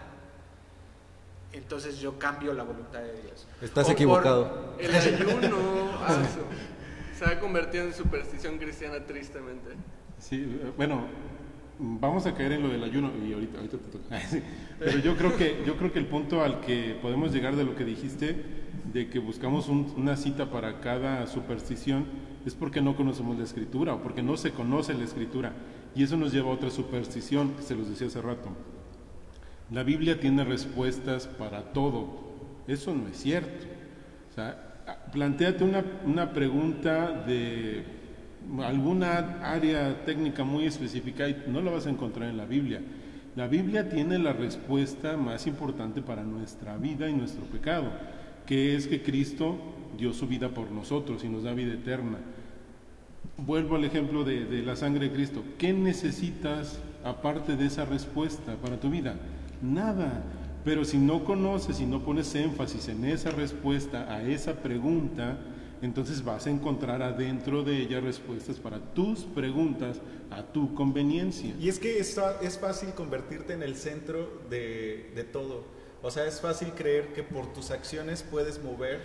[1.53, 3.47] entonces yo cambio la voluntad de Dios.
[3.61, 4.75] Estás O equivocado.
[4.79, 5.57] El ayuno
[6.01, 6.45] ah, eso,
[7.19, 9.71] se ha convertido en superstición cristiana tristemente.
[10.19, 11.07] Sí, eh, bueno,
[12.01, 14.21] vamos a caer en lo del ayuno y ahorita, ahorita te toca.
[14.79, 17.75] Pero yo creo que yo creo que el punto al que podemos llegar de lo
[17.75, 18.37] que dijiste,
[18.93, 22.05] de que buscamos un- una cita para cada superstición,
[22.47, 25.53] es porque no conocemos la escritura o porque no se conoce la escritura.
[25.95, 28.49] Y eso nos lleva a otra superstición que se los decía hace rato.
[29.71, 32.21] La Biblia tiene respuestas para todo.
[32.67, 33.67] Eso no es cierto.
[34.31, 37.85] O sea, plantéate una, una pregunta de
[38.65, 42.81] alguna área técnica muy específica y no la vas a encontrar en la Biblia.
[43.35, 47.91] La Biblia tiene la respuesta más importante para nuestra vida y nuestro pecado,
[48.47, 49.57] que es que Cristo
[49.97, 52.19] dio su vida por nosotros y nos da vida eterna.
[53.39, 55.43] Vuelvo al ejemplo de, de la sangre de Cristo.
[55.57, 59.17] ¿Qué necesitas aparte de esa respuesta para tu vida?
[59.63, 60.23] Nada.
[60.65, 65.39] Pero si no conoces y no pones énfasis en esa respuesta a esa pregunta,
[65.83, 71.55] entonces vas a encontrar adentro de ella respuestas para tus preguntas a tu conveniencia.
[71.61, 75.65] Y es que es, es fácil convertirte en el centro de, de todo.
[76.03, 79.01] O sea, es fácil creer que por tus acciones puedes mover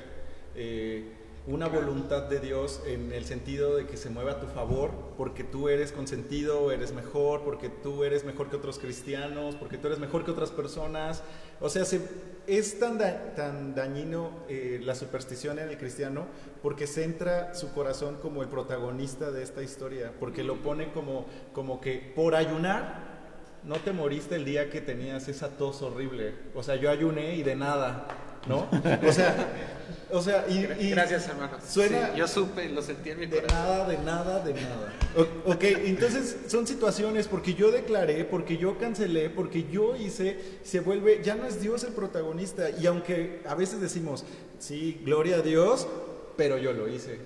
[0.55, 1.11] eh,
[1.47, 5.45] una voluntad de Dios en el sentido de que se mueva a tu favor, porque
[5.45, 9.97] tú eres consentido, eres mejor, porque tú eres mejor que otros cristianos, porque tú eres
[9.97, 11.23] mejor que otras personas.
[11.61, 12.01] O sea, se,
[12.47, 12.97] es tan,
[13.35, 16.25] tan dañino eh, la superstición en el cristiano
[16.61, 21.79] porque centra su corazón como el protagonista de esta historia, porque lo pone como, como
[21.79, 23.15] que por ayunar
[23.63, 26.33] no te moriste el día que tenías esa tos horrible.
[26.55, 28.07] O sea, yo ayuné y de nada,
[28.47, 28.67] ¿no?
[29.07, 29.47] O sea,
[30.09, 31.57] o sea, y, y Gracias, hermano.
[31.67, 33.57] Suena Sí, yo supe, lo sentí en mi de corazón.
[33.59, 34.93] nada, de nada, de nada.
[35.17, 40.79] O- ok, entonces son situaciones porque yo declaré, porque yo cancelé, porque yo hice, se
[40.79, 42.69] vuelve, ya no es Dios el protagonista.
[42.69, 44.23] Y aunque a veces decimos,
[44.59, 45.87] sí, gloria a Dios,
[46.37, 47.19] pero yo lo hice,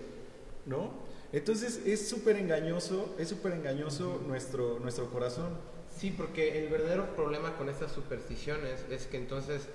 [0.66, 0.92] ¿no?
[1.34, 5.50] Entonces es súper engañoso, es súper engañoso nuestro, nuestro corazón.
[5.96, 9.68] Sí, porque el verdadero problema con estas supersticiones es que entonces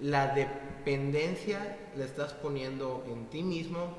[0.00, 3.94] la dependencia la estás poniendo en ti mismo,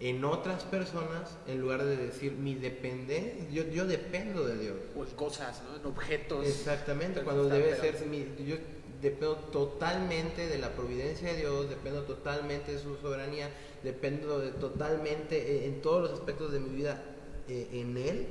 [0.00, 4.76] en otras personas, en lugar de decir mi dependencia, yo, yo dependo de Dios.
[4.96, 5.76] O en cosas, ¿no?
[5.76, 6.46] En objetos.
[6.46, 8.56] Exactamente, cuando debe ser, mi- yo
[9.00, 13.50] dependo totalmente de la providencia de Dios, dependo totalmente de su soberanía,
[13.82, 17.00] dependo de, totalmente eh, en todos los aspectos de mi vida
[17.48, 18.26] eh, en Él,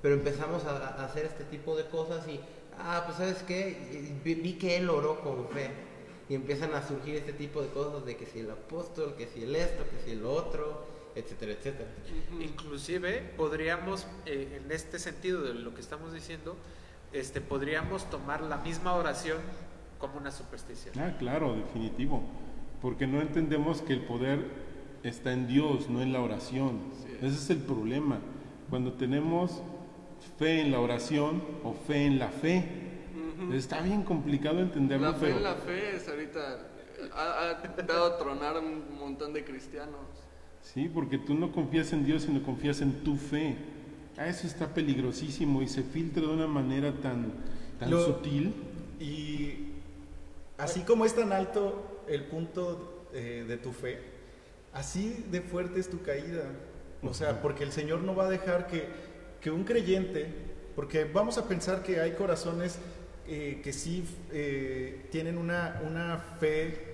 [0.00, 2.40] pero empezamos a, a hacer este tipo de cosas y,
[2.78, 3.76] ah, pues sabes qué,
[4.24, 5.70] vi, vi que Él oró con fe.
[6.32, 9.42] Y empiezan a surgir este tipo de cosas de que si el apóstol, que si
[9.42, 10.82] el esto, que si el otro,
[11.14, 11.90] etcétera, etcétera.
[12.40, 16.56] Inclusive podríamos, eh, en este sentido de lo que estamos diciendo,
[17.12, 19.36] este, podríamos tomar la misma oración
[19.98, 20.98] como una superstición.
[20.98, 22.22] Ah, claro, definitivo.
[22.80, 24.40] Porque no entendemos que el poder
[25.02, 26.80] está en Dios, no en la oración.
[27.20, 28.20] Ese es el problema.
[28.70, 29.60] Cuando tenemos
[30.38, 32.91] fe en la oración o fe en la fe,
[33.52, 36.58] está bien complicado entenderlo, La fe pero en la fe es ahorita.
[37.14, 39.96] Ha, ha dado a tronar a un montón de cristianos.
[40.62, 43.56] sí, porque tú no confías en Dios, sino confías en tu fe.
[44.16, 47.32] Ah, eso está peligrosísimo y se filtra de una manera tan,
[47.80, 48.54] tan Lo- sutil.
[49.00, 49.72] Y
[50.58, 53.98] así como es tan alto el punto eh, de tu fe,
[54.72, 56.44] así de fuerte es tu caída.
[57.02, 58.86] O sea, porque el Señor no va a dejar que,
[59.40, 60.28] que un creyente,
[60.76, 62.78] porque vamos a pensar que hay corazones
[63.34, 66.92] eh, que sí eh, tienen una, una fe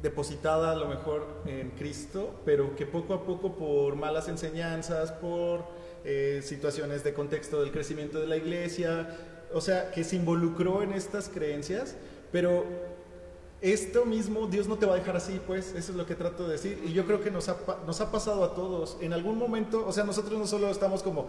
[0.00, 5.66] depositada a lo mejor en Cristo, pero que poco a poco por malas enseñanzas, por
[6.02, 9.06] eh, situaciones de contexto del crecimiento de la iglesia,
[9.52, 11.94] o sea, que se involucró en estas creencias,
[12.32, 12.64] pero
[13.60, 16.44] esto mismo Dios no te va a dejar así, pues, eso es lo que trato
[16.46, 16.82] de decir.
[16.86, 18.96] Y yo creo que nos ha, nos ha pasado a todos.
[19.02, 21.28] En algún momento, o sea, nosotros no solo estamos como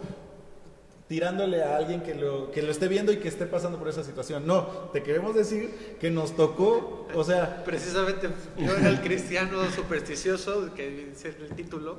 [1.08, 4.02] tirándole a alguien que lo, que lo esté viendo y que esté pasando por esa
[4.02, 4.46] situación.
[4.46, 10.74] No, te queremos decir que nos tocó, o sea, Precisamente yo era el cristiano supersticioso,
[10.74, 11.98] que dice el título.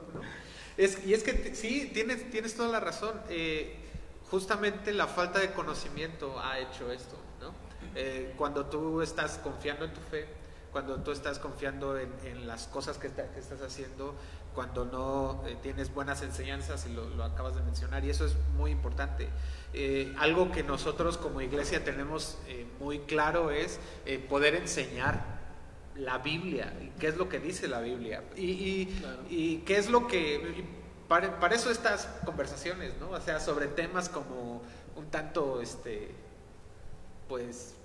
[0.77, 3.13] Es, y es que sí, tienes, tienes toda la razón.
[3.29, 3.75] eh,
[4.29, 7.53] justamente la falta de conocimiento ha hecho esto, ¿no?
[7.95, 10.25] Eh, cuando tú estás confiando en tu fe,
[10.73, 14.13] cuando tú estás confiando en, las cosas que, está- que estás haciendo,
[14.57, 18.33] cuando no eh, tienes buenas enseñanzas, y lo, lo acabas de mencionar, y eso es
[18.57, 19.29] muy importante.
[19.73, 23.79] Eh, algo que nosotros como iglesia tenemos eh, muy claro es
[24.27, 25.21] poder enseñar
[25.95, 29.19] la Biblia, y qué es lo que dice la Biblia, y, y- Claro.
[29.29, 30.65] y qué es lo que...
[31.07, 33.11] Para, para eso estas conversaciones, ¿no?
[33.11, 34.63] O sea, sobre temas como
[34.95, 36.15] un tanto, este,
[37.29, 37.75] pues,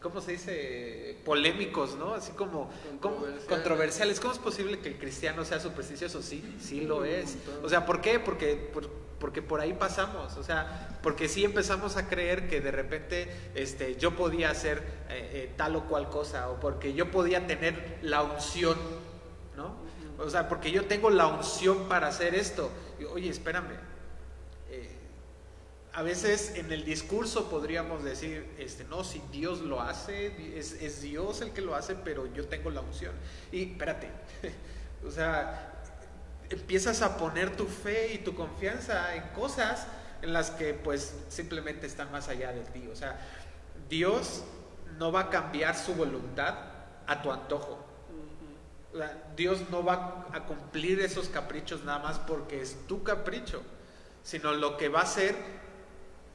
[0.00, 1.16] ¿cómo se dice?
[1.24, 2.14] Polémicos, ¿no?
[2.14, 2.70] Así como.
[3.00, 3.44] Controversiales.
[3.44, 4.20] controversiales.
[4.20, 6.22] ¿Cómo es posible que el cristiano sea supersticioso?
[6.22, 7.36] Sí, sí lo es.
[7.62, 8.18] O sea, ¿por qué?
[8.18, 10.36] Porque por, porque por ahí pasamos.
[10.36, 15.30] O sea, porque sí empezamos a creer que de repente este, yo podía hacer eh,
[15.32, 18.76] eh, tal o cual cosa, o porque yo podía tener la unción,
[19.56, 19.76] ¿no?
[20.18, 22.70] O sea, porque yo tengo la unción para hacer esto.
[22.98, 23.89] Y, Oye, espérame.
[25.92, 31.02] A veces en el discurso podríamos decir, este, no, si Dios lo hace, es, es
[31.02, 33.12] Dios el que lo hace, pero yo tengo la unción.
[33.50, 34.08] Y espérate,
[35.06, 35.82] o sea,
[36.48, 39.86] empiezas a poner tu fe y tu confianza en cosas
[40.22, 42.86] en las que pues simplemente están más allá de ti.
[42.92, 43.18] O sea,
[43.88, 44.44] Dios
[44.98, 46.54] no va a cambiar su voluntad
[47.06, 47.84] a tu antojo.
[48.92, 53.62] O sea, Dios no va a cumplir esos caprichos nada más porque es tu capricho,
[54.22, 55.36] sino lo que va a hacer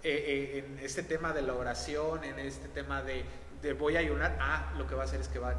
[0.05, 3.25] eh, eh, en este tema de la oración, en este tema de,
[3.61, 5.55] de voy a ayunar, ah, lo que va a hacer es que va a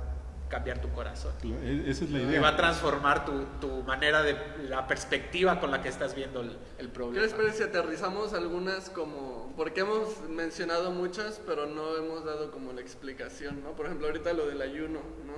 [0.48, 1.32] cambiar tu corazón.
[1.42, 2.40] E- Esa es la Y idea.
[2.40, 4.36] va a transformar tu, tu manera de,
[4.68, 7.24] la perspectiva con la que estás viendo el, el ¿Qué problema.
[7.24, 9.52] les parece si aterrizamos algunas como...
[9.56, 13.72] Porque hemos mencionado muchas, pero no hemos dado como la explicación, ¿no?
[13.72, 15.34] Por ejemplo, ahorita lo del ayuno, ¿no?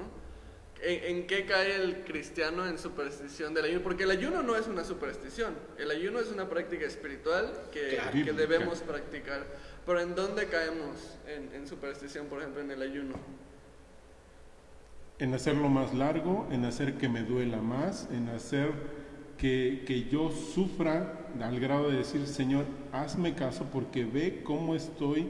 [0.83, 3.83] ¿En, en qué cae el cristiano en superstición del ayuno?
[3.83, 8.11] Porque el ayuno no es una superstición, el ayuno es una práctica espiritual que, Claro.
[8.13, 8.37] que Bíblica.
[8.37, 9.45] debemos practicar.
[9.85, 13.15] Pero ¿en dónde caemos en, en superstición, por ejemplo, en el ayuno?
[15.19, 18.71] En hacerlo más largo, en hacer que me duela más, en hacer
[19.37, 25.29] que, que yo sufra al grado de decir, Señor, hazme caso porque ve cómo estoy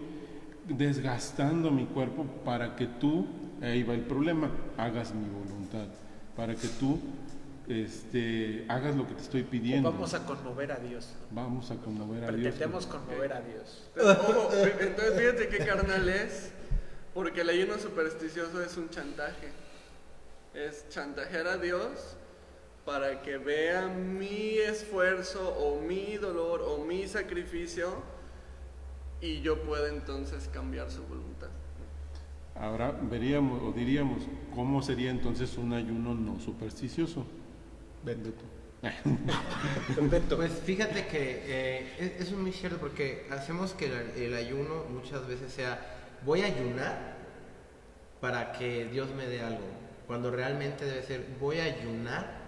[0.66, 3.26] desgastando mi cuerpo para que tú,
[3.62, 5.86] ahí va el problema, hagas mi voluntad,
[6.36, 7.00] para que tú
[7.68, 9.92] este, hagas lo que te estoy O pidiendo.
[9.92, 11.10] vamos a conmover a Dios.
[11.30, 12.54] Vamos a conmover a Dios.
[12.54, 13.90] Pretendemos conmover a Dios.
[13.96, 16.50] Entonces fíjate qué carnal es,
[17.14, 19.48] porque el ayuno supersticioso es un chantaje.
[20.54, 22.16] Es chantajear a Dios
[22.84, 28.02] para que vea mi esfuerzo o mi dolor o mi sacrificio
[29.20, 31.50] y yo pueda entonces cambiar su voluntad.
[32.60, 34.22] Ahora veríamos o diríamos,
[34.54, 37.24] ¿cómo sería entonces un ayuno no supersticioso?
[40.10, 40.36] Beto.
[40.36, 44.84] Pues fíjate que eh, es- eso es muy cierto porque hacemos que el, el ayuno
[44.90, 45.80] muchas veces sea
[46.24, 47.16] voy a ayunar
[48.20, 49.64] para que Dios me dé algo,
[50.06, 52.38] cuando realmente debe ser voy a ayunar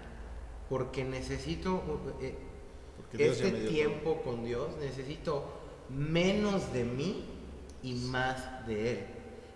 [0.68, 1.82] porque necesito
[2.20, 2.34] eh,
[2.96, 7.24] Porque este tiempo con Dios, necesito menos de mí
[7.82, 9.06] y más de Él.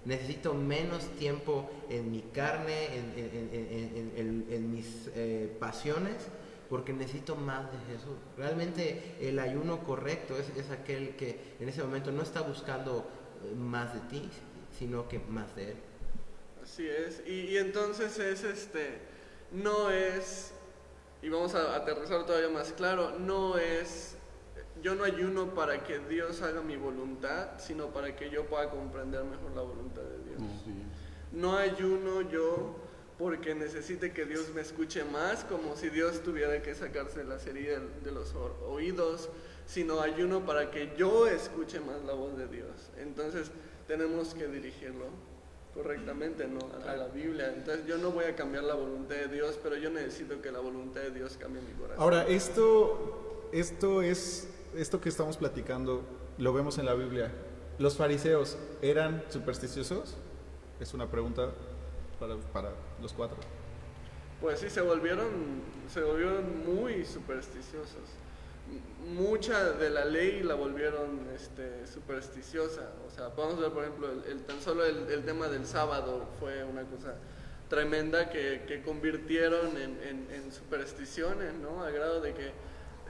[0.04, 6.14] Necesito menos tiempo en mi carne, en, en- en- en- mis eh, pasiones,
[6.68, 8.16] porque necesito más de Jesús.
[8.36, 13.06] Realmente el ayuno correcto es, es aquel que en ese momento no está buscando
[13.44, 14.28] eh, más de ti,
[14.78, 15.76] sino que más de Él.
[16.62, 17.22] Así es.
[17.26, 18.98] Y, y entonces es este,
[19.52, 20.52] no es,
[21.22, 24.13] y vamos a aterrizar todavía más claro, no es,
[24.84, 29.24] yo no ayuno para que Dios haga mi voluntad, sino para que yo pueda comprender
[29.24, 30.42] mejor la voluntad de Dios.
[31.32, 32.76] No ayuno yo
[33.18, 37.80] porque necesite que Dios me escuche más, como si Dios tuviera que sacarse la heridas
[38.04, 38.34] de los
[38.68, 39.30] oídos,
[39.64, 42.90] sino ayuno para que yo escuche más la voz de Dios.
[42.98, 43.50] Entonces
[43.88, 45.06] tenemos que dirigirlo
[45.72, 46.58] correctamente ¿no?
[46.86, 47.54] a la Biblia.
[47.56, 50.60] Entonces yo no voy a cambiar la voluntad de Dios, pero yo necesito que la
[50.60, 52.02] voluntad de Dios cambie mi corazón.
[52.02, 56.02] Ahora, esto, esto es, esto que estamos platicando,
[56.38, 57.30] lo vemos en la Biblia.
[57.78, 60.16] ¿Los fariseos eran supersticiosos?
[60.80, 61.50] Es una pregunta
[62.20, 63.36] para, para los cuatro.
[64.40, 65.28] Pues sí, se volvieron,
[65.92, 68.02] se volvieron muy supersticiosos.
[69.06, 72.90] Mucha de la ley la volvieron este, supersticiosa.
[73.06, 76.26] O sea, podemos ver, por ejemplo, el, el- tan solo el, el tema del sábado
[76.40, 77.14] fue una cosa
[77.68, 81.82] tremenda que, que convirtieron en, en- en supersticiones, ¿no?
[81.82, 82.52] Al grado de que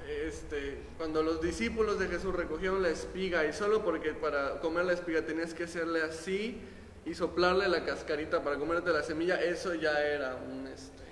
[0.09, 4.93] este, cuando los discípulos de Jesús recogieron la espiga y solo porque para comer la
[4.93, 6.61] espiga tenías que hacerle así
[7.07, 10.67] y soplarle la cascarita para comerte la semilla, eso ya era un...
[10.67, 11.05] Este,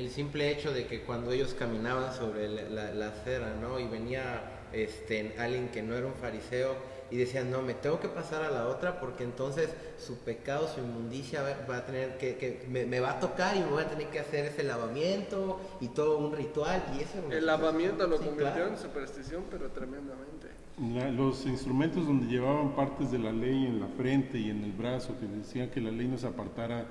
[0.00, 3.78] El simple hecho de que cuando ellos caminaban sobre la, la- acera, ¿no?
[3.78, 6.74] Y venía este, alguien que no era un fariseo
[7.14, 9.70] y decían, no, me tengo que pasar a la otra porque entonces
[10.04, 13.60] su pecado, su inmundicia va, a tener que, que me, me va a tocar y
[13.60, 16.82] me voy a tener que hacer ese lavamiento y todo un ritual.
[16.98, 18.68] Y eso El lavamiento lo Sí, convirtió claro.
[18.70, 20.48] en superstición, pero tremendamente.
[20.92, 24.72] La- los instrumentos donde llevaban partes de la ley en la frente y en el
[24.72, 26.84] brazo, que decían que la ley nos apartara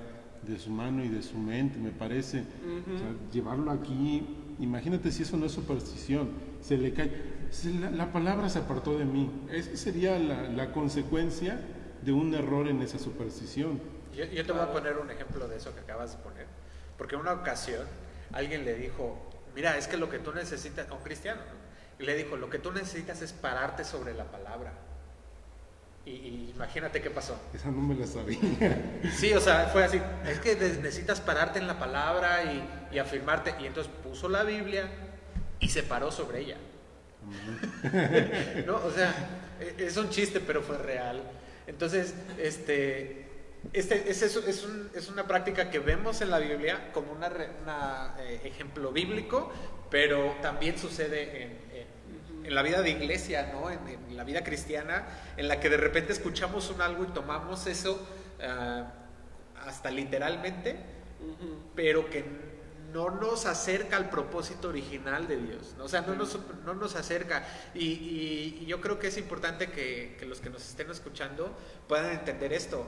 [0.47, 2.39] de su mano y de su mente, me parece.
[2.95, 4.25] O sea, llevarlo aquí,
[4.59, 6.29] imagínate si eso no es superstición,
[6.62, 7.32] se le cae.
[7.79, 9.47] La, la palabra se apartó de mí.
[9.51, 11.59] Esa sería la, la consecuencia
[12.01, 13.79] de un error en esa superstición.
[14.15, 16.45] Yo, yo te voy a poner un ejemplo de eso que acabas de poner.
[16.97, 17.87] Porque en una ocasión
[18.31, 19.17] alguien le dijo,
[19.55, 21.63] mira, es que lo que tú necesitas, a un cristiano, ¿no?
[22.03, 24.73] y le dijo, lo que tú necesitas es pararte sobre la palabra.
[26.05, 27.39] Y, y imagínate qué pasó.
[27.53, 28.39] Esa no me la sabía.
[29.15, 33.55] Sí, o sea, fue así, es que necesitas pararte en la palabra y, y afirmarte.
[33.61, 34.89] Y entonces puso la Biblia
[35.59, 36.57] y se paró sobre ella.
[38.65, 38.75] ¿No?
[38.86, 39.13] O sea,
[39.59, 41.21] e- es un chiste, pero fue real.
[41.67, 43.25] Entonces, este,
[43.73, 47.23] este es, eso- es, un- es una práctica que vemos en la Biblia como un
[48.43, 49.51] ejemplo bíblico,
[49.89, 53.69] pero también sucede en, en- en la vida de iglesia, ¿no?
[53.69, 55.07] En, en la vida cristiana,
[55.38, 58.05] en la que de repente escuchamos un algo y tomamos eso
[58.41, 58.91] ah,
[59.65, 60.76] hasta literalmente,
[61.74, 62.26] pero que
[62.93, 67.45] no nos acerca al propósito original de Dios, o sea, no nos, no nos acerca.
[67.73, 71.51] Y, y- y yo creo que es importante que, que los que nos estén escuchando
[71.87, 72.85] puedan entender esto.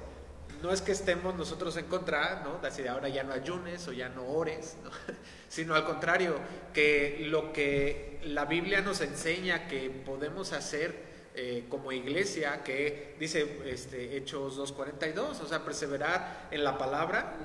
[0.61, 2.59] No es que estemos nosotros en contra, ¿no?
[2.59, 4.89] De así de ahora ya no ayunes o ya no ores, ¿no?
[5.49, 6.35] sino al contrario,
[6.73, 11.03] que lo que la Biblia nos enseña que podemos hacer
[11.35, 17.35] eh, como iglesia que dice este, Hechos 2.42, o sea, perseverar en la palabra,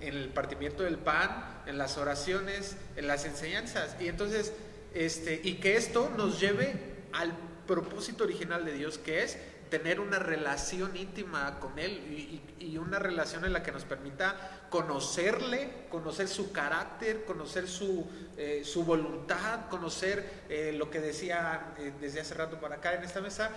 [0.00, 3.96] en el partimiento del pan, en las oraciones, en las enseñanzas.
[4.00, 4.52] Y entonces,
[4.94, 6.74] este, y que esto nos lleve
[7.12, 7.32] al
[7.66, 9.38] propósito original de Dios, que es
[9.68, 11.92] tener una relación íntima con Él
[12.58, 18.62] y, una relación en la que nos permita conocerle, conocer su carácter, conocer su, eh,
[18.64, 23.20] su voluntad, conocer eh, lo que decía eh, desde hace rato para acá en esta
[23.20, 23.50] mesa,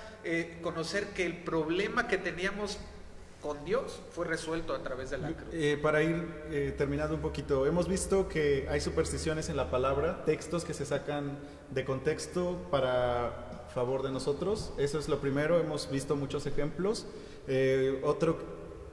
[0.63, 2.79] conocer que el problema que teníamos
[3.41, 5.49] con Dios fue resuelto a través de la cruz.
[5.81, 10.73] para ir terminando un poquito, hemos visto que hay supersticiones en la palabra, textos que
[10.73, 11.39] se sacan
[11.71, 14.73] de contexto para favor de nosotros.
[14.77, 17.07] Eso es lo primero, hemos visto muchos ejemplos.
[17.47, 18.37] Eh, otro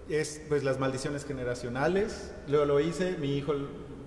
[0.08, 2.32] es pues las maldiciones generacionales.
[2.46, 3.54] Luego lo hice, mi hijo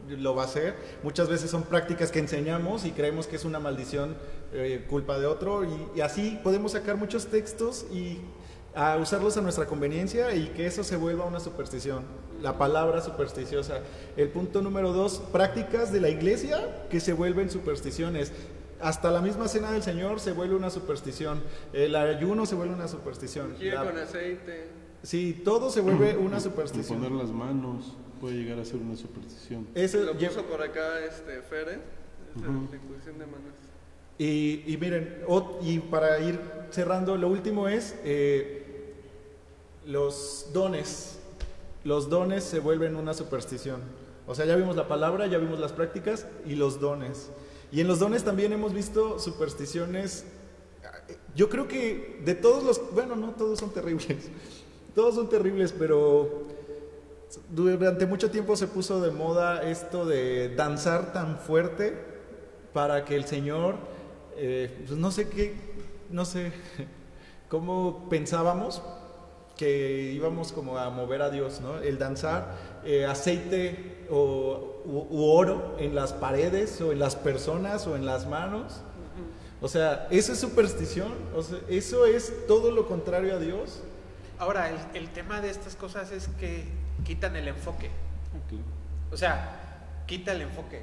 [0.10, 0.76] lo va a hacer.
[1.04, 4.16] Muchas veces son prácticas que enseñamos y creemos que es una maldición
[4.54, 5.64] eh, culpa de otro
[5.96, 8.20] y, así podemos sacar muchos textos y
[8.76, 12.04] a usarlos a nuestra conveniencia y que eso se vuelva una superstición.
[12.42, 13.82] La palabra supersticiosa.
[14.18, 18.32] El punto número dos, prácticas de la iglesia que se vuelven supersticiones.
[18.80, 21.44] Hasta la misma cena del Señor se vuelve una superstición.
[21.74, 23.56] El ayuno se vuelve una superstición.
[23.56, 24.68] con aceite.
[25.04, 27.00] Sí, todo se vuelve una superstición.
[27.00, 29.68] poner las manos puede llegar a ser una superstición.
[29.76, 31.80] Eso lo puso por acá este Fere,
[32.36, 33.54] la imposición de manos.
[34.18, 35.24] Y, y miren,
[35.64, 38.61] y para ir cerrando, lo último es eh,
[39.86, 41.20] los dones.
[41.84, 43.82] Los dones se vuelven una superstición.
[44.28, 47.32] O sea, ya vimos la palabra, ya vimos las prácticas y los dones.
[47.72, 50.26] Y en los dones también hemos visto supersticiones.
[51.36, 54.30] Yo creo que de todos los, bueno, no todos son terribles,
[54.96, 56.44] todos son terribles, pero
[57.50, 61.98] durante mucho tiempo se puso de moda esto de danzar tan fuerte
[62.74, 63.76] para que el Señor,
[64.36, 65.56] eh, pues no sé qué,
[66.10, 66.52] no sé
[67.50, 68.82] cómo pensábamos
[69.62, 71.78] que íbamos como a mover a Dios, ¿no?
[71.78, 77.96] El danzar, eh, aceite o u, oro en las paredes o en las personas o
[77.96, 78.82] en las manos.
[79.62, 83.84] O sea, eso es superstición, o sea, eso es todo lo contrario a Dios.
[84.40, 86.64] Ahora, el, tema de estas cosas es que
[87.06, 87.92] quitan el enfoque.
[89.12, 90.82] O sea, quita el enfoque.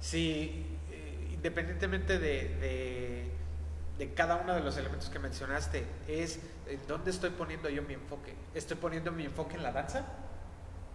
[0.00, 3.15] Si, eh, independientemente de, de,
[4.14, 8.34] cada uno de los elementos que mencionaste, es eh, dónde estoy poniendo yo mi enfoque.
[8.54, 10.04] ¿Estoy poniendo mi enfoque en la danza?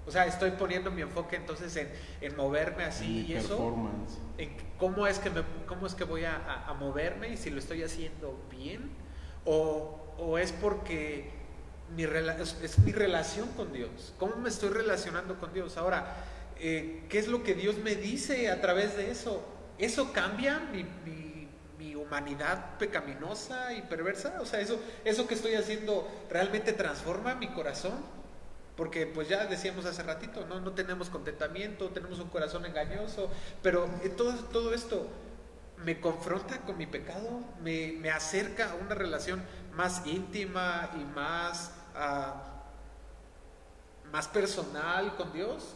[0.05, 1.75] O sea, estoy poniendo mi enfoque entonces
[2.21, 3.89] en, moverme así y eso.
[4.37, 7.83] En cómo es que me, cómo es que voy a, moverme y si lo estoy
[7.83, 8.89] haciendo bien
[9.45, 11.29] o, es porque
[11.95, 14.13] mi es, mi relación con Dios.
[14.17, 15.77] ¿Cómo me estoy relacionando con Dios?
[15.77, 16.15] Ahora,
[16.59, 19.43] eh, ¿qué es lo que Dios me dice a través de eso?
[19.77, 21.20] ¿Eso cambia mi, mi
[22.11, 24.39] humanidad pecaminosa y perversa?
[24.41, 27.93] O sea, eso, eso que estoy haciendo realmente transforma mi corazón.
[28.75, 33.29] Porque pues ya decíamos hace ratito, no, no tenemos contentamiento, tenemos un corazón engañoso,
[33.61, 35.07] pero eh, todo, todo esto
[35.83, 39.43] me confronta con mi pecado, me, me acerca a una relación
[39.73, 42.63] más íntima y más, ah,
[44.11, 45.75] más personal con Dios,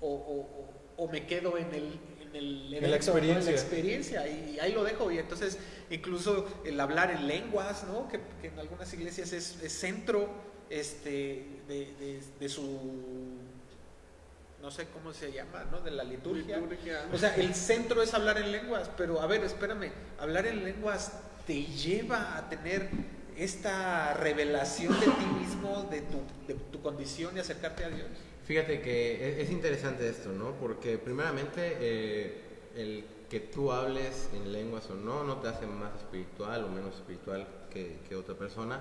[0.00, 1.98] o, o, me quedo en el,
[2.34, 3.50] en, el en la experiencia.
[3.52, 5.58] la experiencia y ahí lo dejo y entonces
[5.90, 8.08] incluso el hablar en lenguas ¿no?
[8.08, 10.28] que, que en algunas iglesias es, es centro
[10.70, 12.80] este, de, su,
[14.62, 15.80] no sé cómo se llama, ¿no?
[15.80, 16.60] De la liturgia.
[17.12, 21.12] O sea, el centro es hablar en lenguas, pero a ver, espérame, hablar en lenguas
[21.46, 22.88] te lleva a tener
[23.36, 28.08] esta revelación de ti mismo, de tu, de tu condición y acercarte a Dios.
[28.44, 30.52] Fíjate que es, interesante esto, ¿no?
[30.52, 32.40] Porque primeramente eh,
[32.76, 36.94] el que tú hables en lenguas o no, no te hace más espiritual o menos
[36.94, 38.80] espiritual que, otra persona.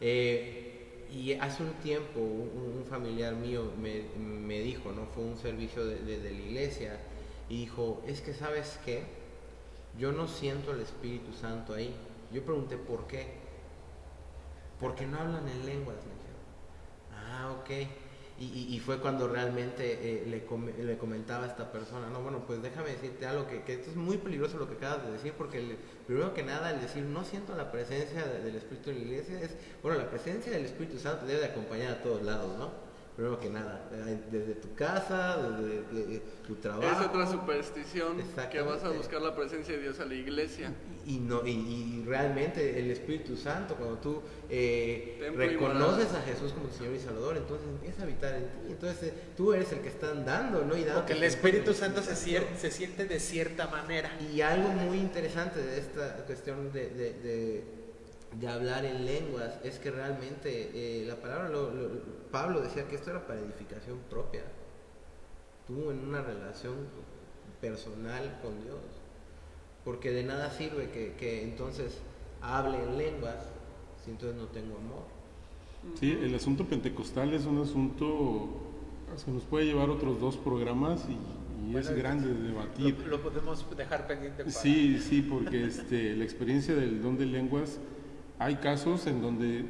[0.00, 5.06] Eh, y hace un tiempo un, familiar mío me, dijo, ¿no?
[5.06, 6.98] Fue un servicio de, de, la iglesia
[7.48, 9.04] y dijo, es que sabes qué,
[9.98, 11.94] yo no siento el Espíritu Santo ahí.
[12.32, 13.26] Yo pregunté por qué.
[14.80, 16.40] Porque no hablan en lenguas, me dijeron.
[17.12, 18.03] Ah, ok.
[18.36, 22.90] Y, fue cuando realmente eh, le, le, comentaba a esta persona, no, bueno, pues déjame
[22.90, 26.42] decirte algo, que, esto es muy peligroso lo que acabas de decir, porque primero que
[26.42, 30.10] nada el decir no siento la presencia del Espíritu en la iglesia es, bueno, la
[30.10, 32.83] presencia del Espíritu Santo debe de acompañar a todos lados, ¿no?
[33.16, 37.00] Primero que nada, eh, desde tu casa, desde, tu trabajo.
[37.00, 38.16] Es otra superstición
[38.50, 40.72] que vas a buscar la presencia de Dios a la iglesia.
[41.06, 46.76] Y, no, y, realmente el Espíritu Santo, cuando tú eh, reconoces a Jesús como tu
[46.76, 48.70] Señor y Salvador, entonces empieza a habitar en ti.
[48.70, 50.76] Entonces eh, tú eres el que está andando, ¿no?
[50.76, 54.10] Y Porque el Espíritu Santo se, se siente de cierta manera.
[54.32, 57.64] Y algo muy interesante de esta cuestión de, de de
[58.48, 61.88] hablar en lenguas es que realmente eh, la palabra, lo- lo-
[62.32, 64.42] Pablo decía que esto era para edificación propia,
[65.66, 66.74] tú en una relación
[67.60, 68.80] personal con Dios,
[69.84, 71.98] porque de nada sirve que, que entonces
[72.42, 73.36] hable en lenguas
[74.04, 75.04] si entonces no tengo amor.
[75.98, 78.48] Sí, el asunto pentecostal es un asunto
[79.24, 81.12] que nos puede llevar otros dos programas y,
[81.68, 82.98] y Bueno, es grande de debatir.
[83.00, 84.50] Lo, lo podemos dejar pendiente para...
[84.54, 87.78] Sí, sí, porque este, la experiencia del don de lenguas,
[88.38, 89.64] hay casos en donde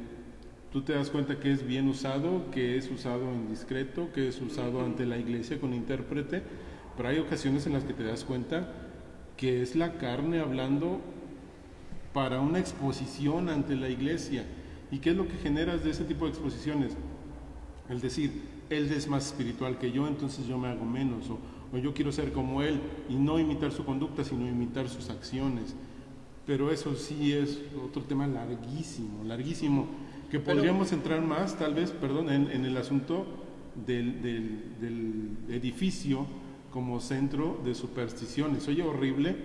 [0.71, 4.41] tú te das cuenta que es bien usado, que es usado en discreto, que es
[4.41, 6.43] usado ante la iglesia con intérprete,
[6.97, 8.71] pero hay ocasiones en las que te das cuenta
[9.37, 11.01] que es la carne hablando
[12.13, 14.45] para una exposición ante la iglesia.
[14.91, 16.93] ¿Y qué es lo que generas de ese tipo de exposiciones?
[17.89, 18.31] El decir,
[18.69, 21.39] él es más espiritual que yo, entonces yo me hago menos, o,
[21.73, 25.75] o yo quiero ser como él, y no imitar su conducta, sino imitar sus acciones.
[26.45, 29.87] Pero eso sí es otro tema larguísimo, larguísimo,
[30.29, 33.25] que Pero- podríamos entrar más, tal vez, perdón, en, en el asunto
[33.85, 36.25] del, del- del edificio
[36.71, 38.67] como centro de supersticiones.
[38.67, 39.35] Oye, horrible,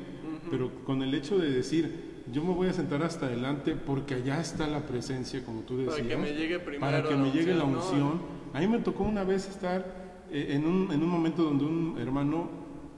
[0.51, 4.41] pero con el hecho de decir, yo me voy a sentar hasta adelante porque allá
[4.41, 5.97] está la presencia, como tú decías.
[5.97, 8.41] Para que me llegue primero Para que la me llegue la unción, ¿no?
[8.53, 11.97] A mí me tocó una vez estar eh, en, un, en un momento donde un
[11.99, 12.51] hermano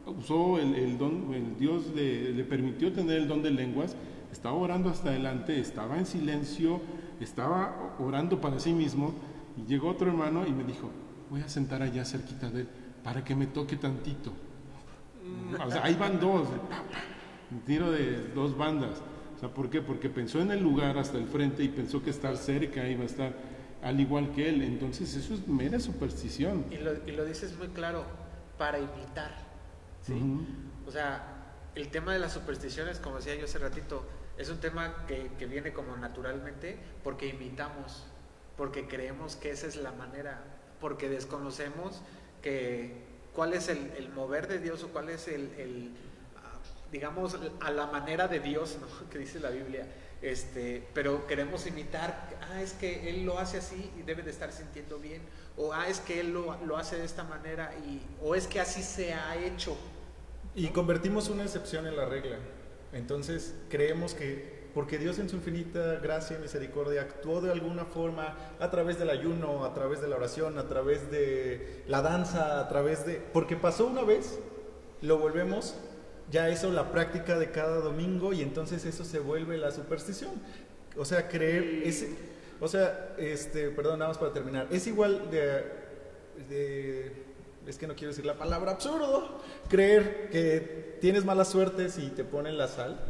[0.07, 3.96] usó el, don, el Dios le, permitió tener el don de lenguas,
[4.30, 6.80] estaba orando hasta adelante, estaba en silencio,
[7.20, 9.14] estaba orando para sí mismo,
[9.57, 10.90] y llegó otro hermano y me dijo,
[11.30, 12.68] voy a sentar allá cerquita de él
[13.05, 14.32] para que me toque tantito.
[15.64, 16.48] O sea, ahí van dos,
[17.50, 19.03] un tiro de dos bandas.
[19.36, 19.80] O sea, ¿por qué?
[19.80, 23.07] Porque pensó en el lugar hasta el frente y pensó que estar cerca iba a
[23.07, 23.34] estar
[23.82, 24.62] al igual que él.
[24.62, 26.64] Entonces eso es mera superstición.
[26.70, 28.05] Y lo, y lo dices muy claro,
[28.57, 29.51] para imitar.
[30.03, 30.20] ¿Sí?
[30.86, 31.42] O sea,
[31.74, 34.05] el tema de las supersticiones, como decía yo hace ratito,
[34.36, 38.05] es un tema que, que viene como naturalmente porque imitamos,
[38.57, 40.42] porque creemos que esa es la manera,
[40.80, 42.03] porque desconocemos
[42.42, 45.92] que cuál es el, el mover de Dios o cuál es el, el,
[46.36, 46.59] ah,
[46.90, 49.09] digamos, a la manera de Dios, ¿no?
[49.11, 49.86] que dice la Biblia.
[50.20, 54.53] Este, pero queremos imitar, ah, es que él lo hace así y debe de estar
[54.53, 55.22] sintiendo bien,
[55.57, 58.61] o ah, es que él lo, lo hace de esta manera, y, o es que
[58.61, 59.76] así se ha hecho.
[60.55, 62.36] Y convertimos una excepción en la regla.
[62.92, 68.36] Entonces creemos que porque Dios en su infinita gracia y misericordia actuó de alguna forma
[68.59, 72.68] a través del ayuno, a través de la oración, a través de la danza, a
[72.68, 73.20] través de...
[73.32, 74.38] Porque pasó una vez,
[75.03, 75.74] lo volvemos
[76.30, 80.30] ya eso la práctica de cada domingo y entonces eso se vuelve la superstición.
[80.96, 81.82] O sea, creer...
[81.84, 82.07] Es,
[82.61, 84.68] o sea, este, perdón, nada más para terminar.
[84.70, 85.64] Es igual de,
[86.48, 87.12] de
[87.72, 92.22] es que no quiero decir la palabra absurdo, creer que tienes mala suerte si te
[92.22, 93.00] ponen la sal,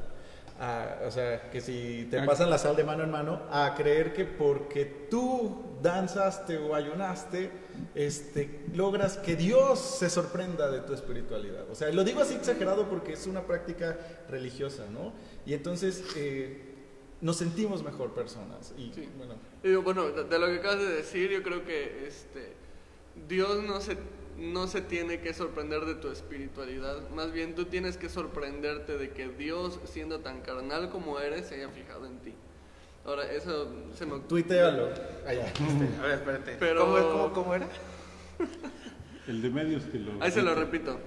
[0.60, 2.24] a- o sea, que si te Ah.
[2.26, 7.50] pasan la sal de mano en mano, a creer que porque tú danzaste o ayunaste,
[7.96, 11.68] este, logras que Dios se sorprenda de tu espiritualidad.
[11.70, 13.98] O sea, lo digo así exagerado porque es una práctica
[14.28, 15.12] religiosa, ¿no?
[15.44, 16.68] Y entonces eh,
[17.20, 18.72] nos sentimos mejor personas.
[18.78, 19.08] Y Sí.
[19.18, 19.34] bueno,
[19.64, 22.52] Y bueno, de, de lo que acabas de decir, yo creo que este,
[23.28, 23.96] Dios no se,
[24.38, 29.10] no se tiene que sorprender de tu espiritualidad, más bien tú tienes que sorprenderte de
[29.10, 32.34] que Dios, siendo tan carnal como eres, se haya fijado en ti.
[33.04, 34.88] Ahora, eso se me tuitealo.
[35.26, 35.52] Allá.
[36.00, 36.56] A ver, espérate.
[36.58, 37.68] Pero- ¿Cómo, cómo, cómo era?
[39.26, 40.22] El de medios que lo...
[40.22, 40.98] Ahí se lo repito.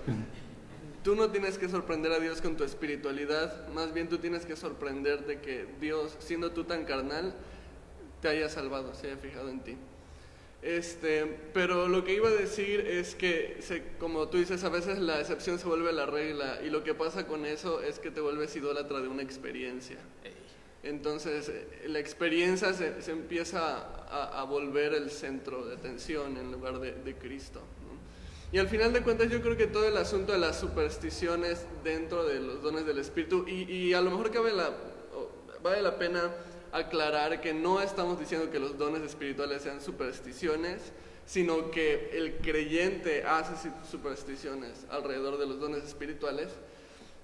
[1.03, 4.55] Tú no tienes que sorprender a Dios con tu espiritualidad, más bien tú tienes que
[4.55, 7.35] sorprender de que Dios, siendo tú tan carnal,
[8.21, 9.77] te haya salvado, se haya fijado en ti.
[10.65, 14.97] Este, pero lo que iba a decir es que, se- como tú dices, a veces
[14.97, 18.19] la excepción se vuelve la regla y lo que pasa con eso es que te
[18.19, 19.97] vuelves idólatra de una experiencia.
[20.81, 23.77] Entonces, eh, la experiencia se, se empieza
[24.09, 27.59] a, a volver el centro de atención en lugar de, de Cristo.
[27.59, 27.95] ¿no?
[28.51, 32.25] Y al final de cuentas, yo creo que todo el asunto de las supersticiones dentro
[32.25, 34.71] de los dones del Espíritu, y, y a lo mejor cabe la,
[35.61, 36.31] vale la pena
[36.71, 40.91] aclarar que no estamos diciendo que los dones espirituales sean supersticiones,
[41.25, 46.49] sino que el creyente hace supersticiones alrededor de los dones espirituales.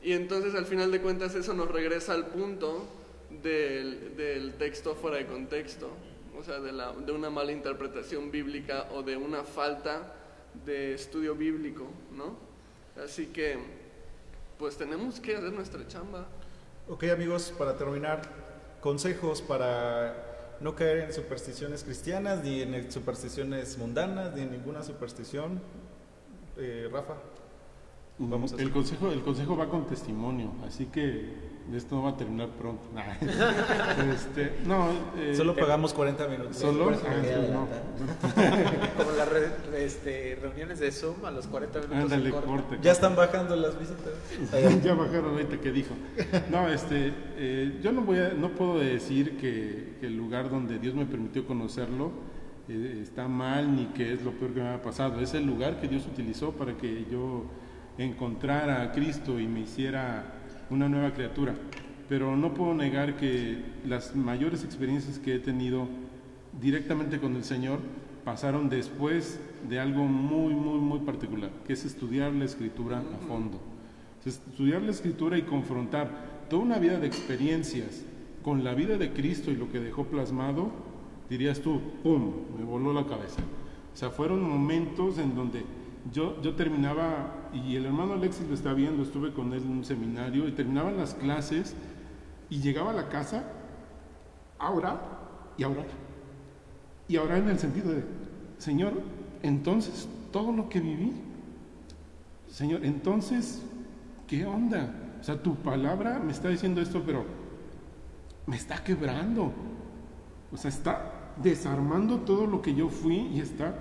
[0.02, 2.88] Y entonces al final de cuentas eso nos regresa al punto
[3.44, 5.89] del, del texto fuera de contexto,
[6.38, 10.16] o sea, de, la, de una mala interpretación bíblica o de una falta
[10.66, 12.36] de estudio bíblico, ¿no?
[13.02, 13.58] Así que,
[14.58, 16.28] pues tenemos que hacer nuestra chamba.
[16.89, 18.22] Ok amigos, para terminar,
[18.82, 25.61] consejos para no caer en supersticiones cristianas, ni en supersticiones mundanas, ni en ninguna superstición.
[26.57, 27.15] Eh, Rafa.
[28.19, 31.34] Vamos a el consejo, el consejo va con testimonio, así que
[31.78, 32.84] esto no va a terminar pronto.
[32.93, 33.01] Nah.
[34.13, 36.57] Este, no, eh, Solo pagamos 40 minutos.
[36.57, 37.67] solo ah, quedé sí, no.
[38.97, 42.03] Como las re- este, reuniones de Zoom a los 40 minutos.
[42.03, 42.78] Ándale, corte.
[42.82, 44.84] Ya están bajando las visitas.
[44.84, 45.93] ya bajaron ahorita que dijo.
[46.49, 50.80] No, este, eh, yo no voy a, no puedo decir que, que el lugar donde
[50.80, 52.11] Dios me permitió conocerlo
[52.69, 55.19] eh, está mal ni que es lo peor que me ha pasado.
[55.19, 57.45] Es el lugar que Dios utilizó para que yo
[57.97, 60.41] encontrara a Cristo y me hiciera
[60.72, 61.53] una nueva criatura.
[62.09, 65.88] Pero no puedo negar que las mayores experiencias que he tenido
[66.59, 67.80] directamente con el Señor
[68.26, 73.59] pasaron después de algo muy, muy, muy particular, que es estudiar la escritura a fondo.
[74.17, 78.03] Entonces, estudiar la escritura y confrontar toda una vida de experiencias
[78.43, 80.72] con la vida de Cristo y lo que dejó plasmado,
[81.30, 83.41] dirías tú, ¡pum!, me voló la cabeza.
[83.93, 85.63] O sea, fueron momentos en donde
[86.12, 89.86] yo, yo terminaba, y el hermano Alexis lo está viendo, estuve con él en un
[89.86, 91.76] seminario, y terminaban las clases
[92.49, 93.43] y llegaba a la casa
[94.58, 95.02] a orar
[95.58, 95.88] y a orar.
[97.08, 98.04] Y a orar en el sentido de,
[98.58, 98.93] Señor,
[99.43, 101.14] entonces todo lo que viví,
[102.47, 103.62] Señor, entonces,
[104.28, 104.93] ¿qué onda?
[105.20, 107.26] O sea, tu palabra me está diciendo esto, pero
[108.45, 109.54] me está quebrando.
[110.52, 113.74] O sea, está desarmando todo lo que yo fui y está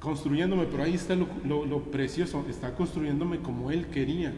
[0.00, 4.32] construyéndome, pero ahí está lo, precioso, está construyéndome como Él quería.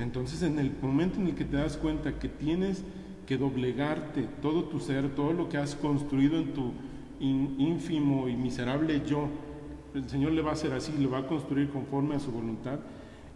[0.00, 2.82] Entonces, en el momento en el que te das cuenta que tienes
[3.26, 6.72] que doblegarte todo tu ser, todo lo que has construido en tu
[7.20, 9.28] ínfimo y miserable yo,
[9.94, 12.80] el Señor le va a hacer así, lo va a construir conforme a su voluntad,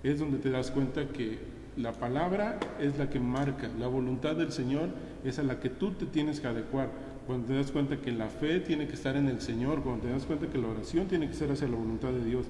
[0.03, 1.39] es donde te das cuenta que
[1.77, 4.89] la palabra es la que marca, la voluntad del Señor
[5.24, 6.91] es a la que tú te tienes que adecuar.
[7.27, 10.11] Cuando te das cuenta que la fe tiene que estar en el Señor, cuando te
[10.11, 12.47] das cuenta que la oración tiene que ser hacia la voluntad de Dios.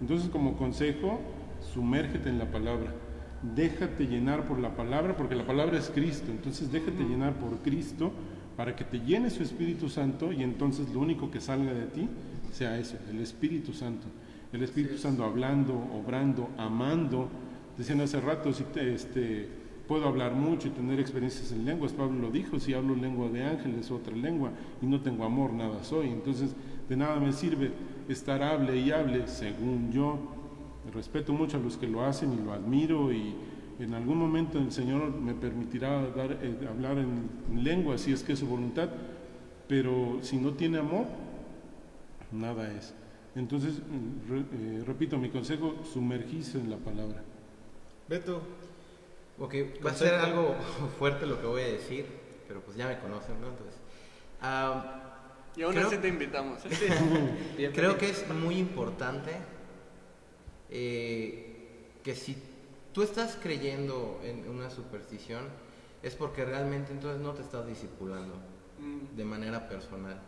[0.00, 1.20] Entonces, como consejo,
[1.72, 2.92] sumérgete en la palabra.
[3.54, 6.30] Déjate llenar por la palabra, porque la palabra es Cristo.
[6.30, 8.12] Entonces, déjate llenar por Cristo
[8.56, 12.08] para que te llene su Espíritu Santo y entonces lo único que salga de ti
[12.52, 14.06] sea eso, el Espíritu Santo.
[14.52, 17.28] El Espíritu Santo hablando, obrando, amando.
[17.76, 19.48] Decían hace rato, si te- este,
[19.88, 21.92] puedo hablar mucho y tener experiencias en lenguas.
[21.92, 24.50] Pablo lo dijo, si hablo lengua de ángeles, otra lengua,
[24.82, 26.08] y no tengo amor, nada soy.
[26.08, 26.54] Entonces,
[26.88, 27.72] de nada me sirve
[28.08, 30.18] estar hable y hable según yo.
[30.92, 33.34] Respeto mucho a los que lo hacen y lo admiro y
[33.78, 38.22] en algún momento el Señor me permitirá dar, eh, hablar en, en lengua si es
[38.22, 38.88] que es su voluntad,
[39.68, 41.06] pero si no tiene amor,
[42.32, 42.94] nada es.
[43.34, 43.82] Entonces,
[44.28, 47.22] re- eh, repito, mi consejo, sumergirse en la palabra.
[48.08, 48.40] Beto,
[49.38, 50.54] Ok, va a ser algo
[50.98, 52.06] fuerte lo que voy a decir,
[52.48, 53.48] pero pues ya me conocen, ¿no?
[53.48, 53.74] Entonces,
[54.40, 55.02] ah,
[55.56, 56.62] Y aún Creo- así te invitamos.
[57.74, 59.32] creo que es muy importante
[60.70, 62.36] eh, que si
[62.92, 65.44] tú estás creyendo en una superstición,
[66.02, 68.34] es porque realmente entonces no te estás discipulando
[68.78, 70.18] Mm, de manera personal.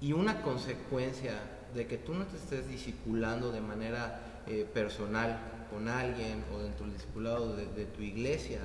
[0.00, 1.32] Y una consecuencia
[1.74, 5.40] de que tú no te estés discipulando de manera eh, personal
[5.70, 8.60] con alguien o dentro del discipulado de, tu iglesia,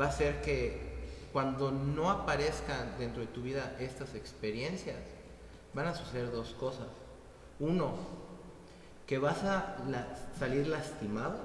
[0.00, 0.92] va a ser que
[1.32, 4.98] cuando no aparezcan dentro de tu vida estas experiencias,
[5.74, 6.88] van a suceder dos cosas.
[7.58, 7.94] Uno,
[9.06, 9.76] que vas a
[10.38, 11.38] salir lastimado,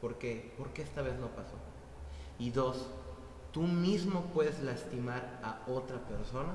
[0.00, 1.56] porque porque esta vez no pasó.
[2.38, 2.86] Y dos,
[3.52, 6.52] tú mismo puedes lastimar a otra persona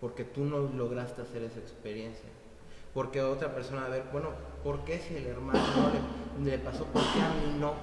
[0.00, 2.28] porque tú no lograste hacer esa experiencia.
[2.94, 4.30] Porque otra persona va a ver, bueno,
[4.64, 7.74] ¿por qué si el hermano no le, le pasó, por qué a mí no?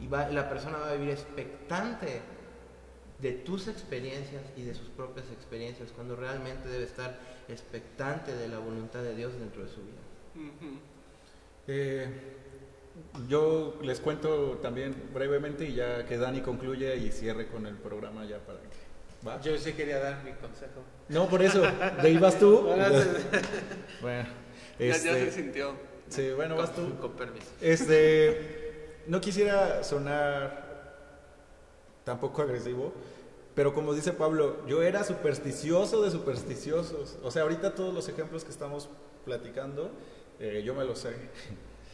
[0.00, 2.20] Y va- la persona va a vivir expectante
[3.18, 8.58] de tus experiencias y de sus propias experiencias, cuando realmente debe estar expectante de la
[8.58, 10.00] voluntad de Dios dentro de su vida.
[11.66, 12.08] eh,
[13.28, 18.24] yo les cuento también brevemente y ya que Dani concluye y cierre con el programa
[18.24, 19.26] ya para que...
[19.26, 19.40] ¿Va?
[19.40, 20.82] Yo sí quería dar mi consejo.
[21.08, 21.62] No, por eso.
[21.62, 22.58] ¿De ahí vas tú?
[22.70, 22.90] Ahora
[24.78, 25.72] Ya, ya se este, sintió.
[26.08, 26.82] sí, bueno, vas tú.
[27.00, 27.46] Con, permiso.
[27.60, 30.64] Este, no quisiera sonar
[32.04, 32.92] tampoco agresivo,
[33.54, 37.16] pero como dice Pablo, yo era supersticioso de supersticiosos.
[37.22, 38.88] O sea, ahorita todos los ejemplos que estamos
[39.24, 39.90] platicando,
[40.40, 41.14] eh, yo me los sé.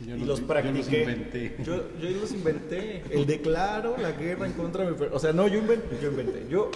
[0.01, 1.01] Yo y los- los yo los practiqué.
[1.03, 1.57] inventé.
[1.63, 3.05] Yo, yo los inventé.
[3.11, 5.07] El declaro la guerra en contra de mi...
[5.13, 5.99] O sea, no, yo inventé.
[6.01, 6.47] Yo, inventé.
[6.49, 6.71] yo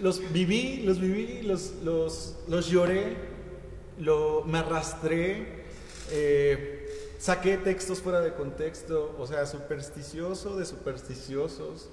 [0.00, 3.33] los viví, los viví, los, los, los lloré,
[3.98, 5.64] lo, me arrastré,
[6.10, 11.88] eh, saqué textos fuera de contexto, o sea, supersticioso de supersticiosos.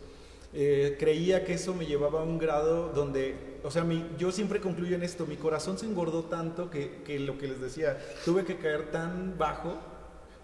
[0.54, 4.60] Eh, creía que eso me llevaba a un grado donde, o sea, mi, yo siempre
[4.60, 8.43] concluyo en esto, mi corazón se engordó tanto que, que lo que les decía, tuve
[8.43, 9.78] que caer tan bajo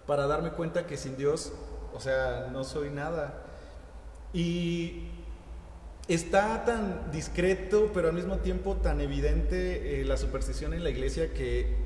[0.06, 1.52] para darme cuenta que sin Dios,
[1.92, 3.44] o sea, no soy nada.
[4.32, 5.08] Y
[6.08, 11.34] está tan discreto, pero al mismo tiempo tan evidente eh, la superstición en la iglesia
[11.34, 11.76] que,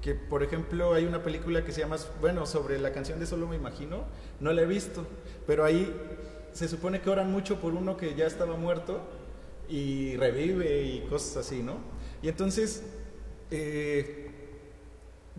[0.00, 3.46] que, por ejemplo, hay una película que se llama, bueno, sobre la canción de Solo
[3.46, 4.04] me imagino,
[4.40, 5.06] no la he visto,
[5.46, 5.94] pero ahí
[6.52, 9.00] se supone que oran mucho por uno que ya estaba muerto
[9.68, 11.76] y revive y cosas así, ¿no?
[12.22, 12.82] Y entonces,
[13.52, 14.30] eh,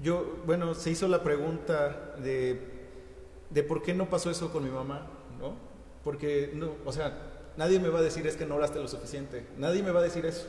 [0.02, 2.62] yo, bueno, se hizo la pregunta de,
[3.50, 5.08] de por qué no pasó eso con mi mamá,
[5.38, 5.56] ¿no?
[6.04, 9.46] Porque, no, o sea, nadie me va a decir es que no oraste lo suficiente,
[9.58, 10.46] nadie me va a decir eso,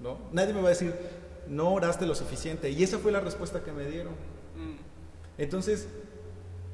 [0.00, 0.18] ¿no?
[0.32, 0.94] Nadie me va a decir
[1.48, 2.70] no oraste lo suficiente.
[2.70, 4.12] Y esa fue la respuesta que me dieron.
[4.56, 4.76] Mm.
[5.36, 5.86] Entonces,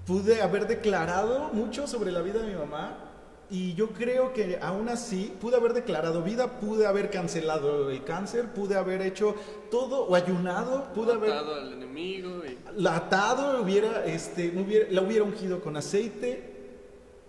[0.07, 3.07] pude haber declarado mucho sobre la vida de mi mamá
[3.51, 8.47] y yo creo que aún así pude haber declarado vida, pude haber cancelado el cáncer,
[8.53, 9.35] pude haber hecho
[9.73, 12.57] todo o ayunado, pude haber Atado al enemigo y...
[12.77, 16.45] la atado, hubiera, este, hubiera- la hubiera ungido con aceite,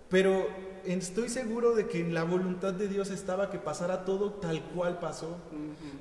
[0.08, 0.46] pero
[0.86, 4.98] estoy seguro de que en la voluntad de Dios estaba que pasara todo tal cual
[4.98, 5.36] pasó.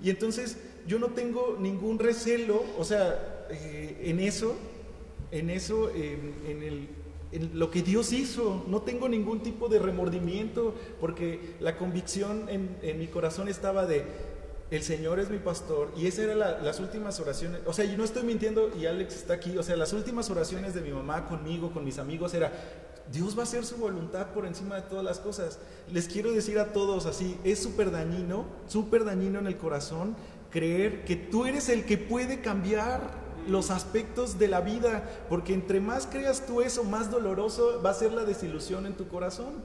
[0.04, 0.58] Y entonces
[0.88, 4.56] yo no tengo ningún recelo, o sea, eh, en eso,
[5.32, 6.88] en eso, en, en el,
[7.32, 12.78] en lo que Dios hizo, no tengo ningún tipo de remordimiento, porque la convicción en,
[12.82, 14.04] en mi corazón estaba de,
[14.72, 17.98] el Señor es mi pastor, y esas eran la- las últimas oraciones, o sea, yo
[17.98, 21.28] no estoy mintiendo, y Alex está aquí, o sea, las últimas oraciones de mi mamá
[21.28, 22.52] conmigo, con mis amigos, era,
[23.12, 25.60] Dios va a hacer su voluntad por encima de todas las cosas.
[25.92, 30.16] Les quiero decir a todos así, es súper dañino, súper dañino en el corazón
[30.52, 35.80] creer que tú eres el que puede cambiar los aspectos de la vida, porque entre
[35.80, 39.56] más creas tú eso, más doloroso va a ser la desilusión en tu corazón.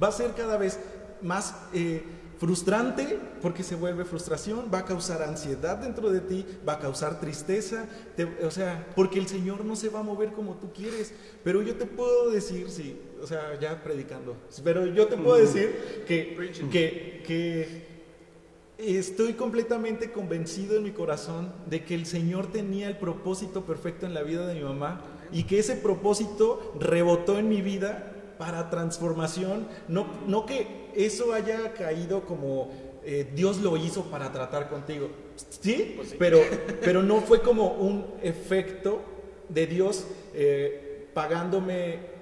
[0.00, 0.78] Va a ser cada vez
[1.22, 2.04] más eh,
[2.38, 7.18] frustrante porque se vuelve frustración, va a causar ansiedad dentro de ti, va a causar
[7.20, 11.12] tristeza, te- o sea, porque el Señor no se va a mover como tú quieres.
[11.42, 16.04] Pero yo te puedo decir, sí, o sea, ya predicando, pero yo te puedo decir
[16.06, 16.34] que,
[16.70, 17.96] que, que
[18.78, 24.12] Estoy completamente convencido en mi corazón de que el Señor tenía el propósito perfecto en
[24.12, 25.00] la vida de mi mamá
[25.32, 29.66] y que ese propósito rebotó en mi vida para transformación.
[29.88, 32.70] No, no que eso haya caído como
[33.04, 35.08] eh, Dios lo hizo para tratar contigo.
[35.60, 36.40] Sí, Pero,
[36.82, 39.00] pero no fue como un efecto
[39.48, 42.16] de Dios eh, pagándome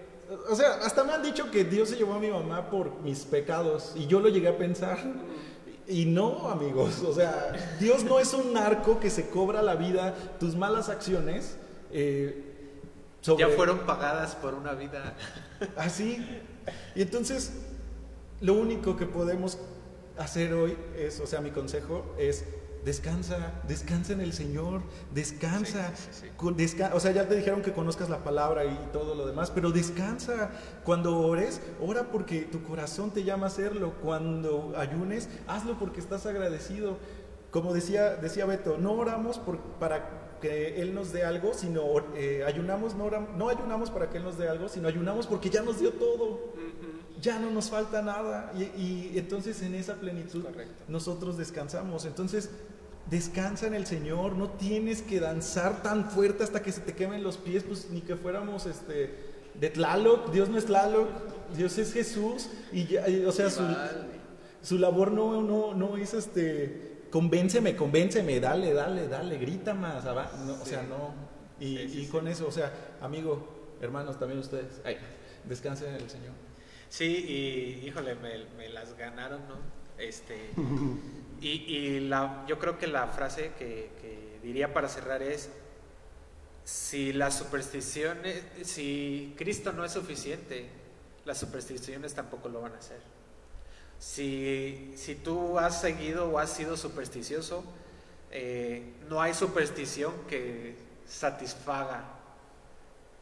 [0.50, 3.20] o sea, hasta me han dicho que Dios se llevó a mi mamá por mis
[3.20, 4.98] pecados y yo lo llegué a pensar.
[5.86, 10.14] Y no, amigos, o sea, Dios no es un narco que se cobra la vida,
[10.40, 11.58] tus malas acciones.
[11.92, 12.52] eh,
[13.20, 15.14] sobre- Ya fueron pagadas por una vida.
[15.76, 16.24] Así.
[16.94, 17.52] Y entonces,
[18.40, 19.58] lo único que podemos
[20.18, 22.44] hacer hoy es, o sea, mi consejo es
[22.84, 24.82] descansa, descansa en el Señor,
[25.14, 25.90] descansa.
[25.96, 26.28] Sí, sí, sí.
[26.54, 29.70] Desca- o sea, ya te dijeron que conozcas la palabra y todo lo demás, pero
[29.70, 30.50] descansa.
[30.84, 33.94] Cuando ores, ora porque tu corazón te llama a hacerlo.
[34.02, 36.98] Cuando ayunes, hazlo porque estás agradecido.
[37.54, 41.84] Como decía, decía Beto, no oramos por- para que Él nos dé algo, sino
[42.16, 45.50] eh, ayunamos, no, oram- no ayunamos para que Él nos dé algo, sino ayunamos porque
[45.50, 46.52] ya nos dio todo.
[47.20, 48.52] Ya no nos falta nada.
[48.58, 50.82] Y, y entonces en esa plenitud Correcto.
[50.88, 52.04] nosotros descansamos.
[52.06, 52.50] Entonces,
[53.08, 54.34] descansa en el Señor.
[54.34, 58.00] No tienes que danzar tan fuerte hasta que se te quemen los pies, pues ni
[58.00, 59.14] que fuéramos este
[59.54, 60.32] de Tlaloc.
[60.32, 61.08] Dios no es Tlaloc,
[61.56, 62.48] Dios es Jesús.
[62.72, 63.62] Y ya, y, o sea, su,
[64.60, 70.60] su labor no, no, no es este, convénceme, convénceme, dale, dale, dale, grita más, no,
[70.60, 71.14] o sea, no.
[71.60, 74.98] Y, Sí, sí, y con eso, o sea, amigo, hermanos, también ustedes, ay,
[75.44, 76.32] descansen en el Señor.
[76.88, 79.58] Sí, y híjole, me, me las ganaron, ¿no?
[79.96, 80.50] Este,
[81.40, 85.50] y y la, yo creo que la frase que, que diría para cerrar es,
[86.64, 90.66] si las supersticiones, si Cristo no es suficiente,
[91.24, 93.13] las supersticiones tampoco lo van a hacer.
[93.98, 97.64] Si, si tú has seguido o has sido supersticioso,
[98.30, 100.76] eh, no hay superstición que
[101.06, 102.04] satisfaga.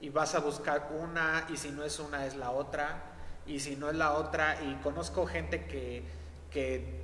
[0.01, 3.03] Y vas a buscar una y si no es una es la otra.
[3.47, 6.03] Y si no es la otra y conozco gente que,
[6.51, 7.03] que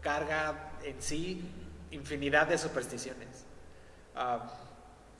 [0.00, 1.50] carga en sí
[1.90, 3.44] infinidad de supersticiones.
[4.14, 4.48] Ah,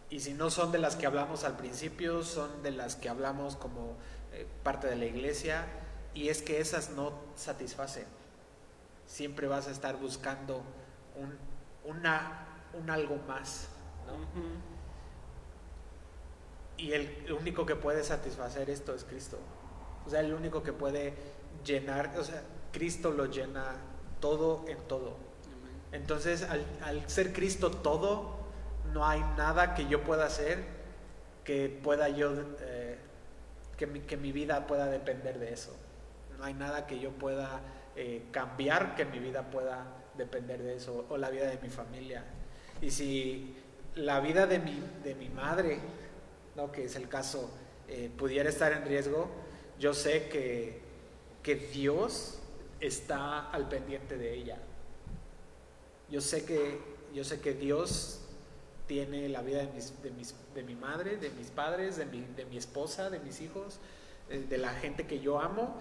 [0.09, 3.57] y si no son de las que hablamos al principio son de las que hablamos
[3.57, 3.97] como
[4.32, 5.66] eh, parte de la iglesia
[6.17, 8.07] y es que esas no satisfacen
[9.07, 10.62] siempre vas a estar buscando
[11.14, 11.39] un,
[11.85, 13.69] una, un algo más.
[16.77, 19.39] Y el único que puede satisfacer esto es Cristo.
[20.07, 21.14] O sea, el único que puede
[21.64, 22.43] llenar, o sea,
[22.73, 23.77] Cristo lo llena
[24.21, 25.17] todo en todo.
[25.93, 28.37] Entonces, al, al ser Cristo todo,
[28.93, 30.77] no hay nada que yo pueda hacer
[31.47, 32.99] que pueda yo, eh,
[33.77, 35.75] que, mi, que mi vida pueda depender de eso.
[36.39, 37.61] No hay nada que yo pueda
[37.95, 42.24] eh, cambiar que mi vida pueda depender de eso, o la vida de mi familia.
[42.80, 43.57] Y si
[43.95, 45.78] la vida de mi, de mi madre,
[46.55, 46.70] ¿no?
[46.70, 47.51] que es el caso,
[47.89, 49.28] eh, pudiera estar en riesgo,
[49.78, 50.80] yo sé que,
[51.43, 52.39] que Dios
[52.80, 54.59] está al pendiente de ella.
[56.11, 56.78] Yo sé que,
[57.14, 58.20] yo sé que Dios
[58.87, 62.20] tiene la vida de, mis, de, mis, de mi madre, de mis padres, de mi,
[62.37, 63.80] de mi esposa, de mis hijos,
[64.28, 65.76] eh, de la gente que yo amo,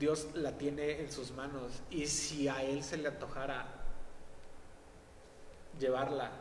[0.00, 1.82] Dios la tiene en sus manos.
[1.90, 3.68] Y si a Él se le antojara
[5.78, 6.32] llevarla,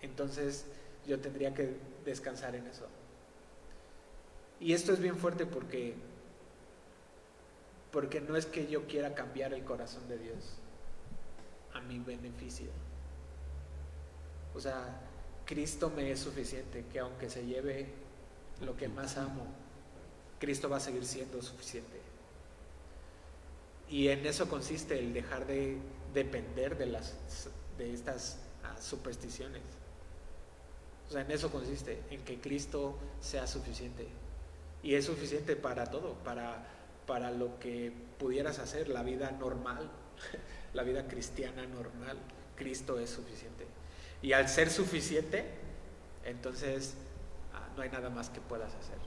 [0.00, 0.66] entonces
[1.06, 2.86] yo tendría que descansar en eso.
[4.60, 5.94] Y esto es bien fuerte porque
[7.90, 10.58] porque no es que yo quiera cambiar el corazón de Dios
[11.72, 12.68] a mi beneficio.
[14.54, 15.00] O sea,
[15.46, 17.86] Cristo me es suficiente, que aunque se lleve
[18.60, 19.46] lo que más amo,
[20.38, 22.05] Cristo va a seguir siendo suficiente.
[23.88, 25.78] Y en eso consiste el dejar de
[26.12, 27.14] depender de, las,
[27.78, 29.62] de estas uh, supersticiones.
[31.08, 34.08] O sea, en eso consiste, en que Cristo sea suficiente.
[34.82, 36.66] Y es suficiente para todo, para,
[37.06, 39.88] para lo que pudieras hacer, la vida normal,
[40.74, 42.18] la vida cristiana normal.
[42.56, 43.66] Cristo es suficiente.
[44.22, 45.44] Y al ser suficiente,
[46.24, 46.94] entonces
[47.54, 48.98] ah, no hay nada más que puedas hacer.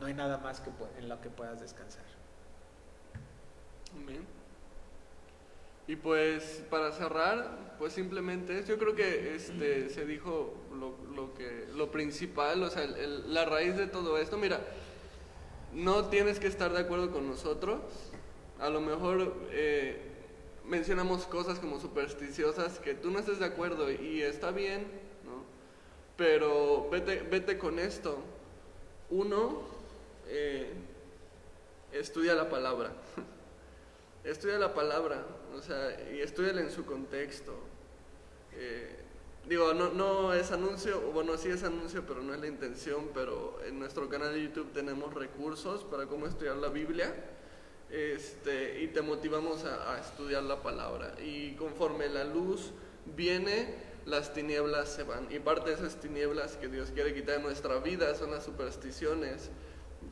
[0.00, 2.04] No hay nada más que en lo que puedas descansar.
[5.88, 11.66] Y pues para cerrar, pues simplemente yo creo que este se dijo lo, lo que
[11.74, 14.36] lo principal, o sea, la raíz de todo esto.
[14.36, 14.60] Mira,
[15.72, 17.80] no tienes que estar de acuerdo con nosotros.
[18.58, 20.00] A lo mejor eh,
[20.64, 24.86] mencionamos cosas como supersticiosas que tú no estés de acuerdo y está bien,
[25.24, 25.44] ¿no?
[26.16, 28.18] Pero vete, vete con esto.
[29.08, 29.62] Uno,
[30.26, 30.72] eh,
[31.92, 32.92] estudia la palabra.
[34.30, 35.24] estudia la palabra,
[35.56, 37.54] o sea, y estudiala en su contexto.
[38.54, 38.96] Eh,
[39.48, 43.58] digo, no, no es anuncio, bueno, sí es anuncio, pero no es la intención, pero
[43.64, 47.14] en nuestro canal de YouTube tenemos recursos para cómo estudiar la Biblia.
[47.88, 51.14] Este, y te motivamos a, estudiar la palabra.
[51.22, 52.72] Y conforme la luz
[53.14, 55.28] viene, las tinieblas se van.
[55.30, 59.50] Y parte de esas tinieblas que Dios quiere quitar de nuestra vida son las supersticiones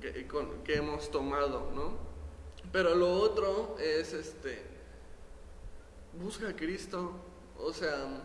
[0.01, 0.29] que,
[0.65, 2.14] que hemos tomado, ¿no?
[2.75, 4.61] Pero lo otro es este
[6.20, 7.12] busca a Cristo,
[7.57, 8.20] o sea,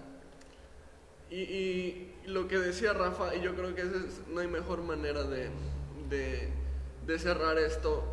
[1.29, 3.83] y, lo que decía Rafa, y yo creo que
[4.29, 5.51] no hay mejor manera de,
[6.09, 8.03] de, cerrar esto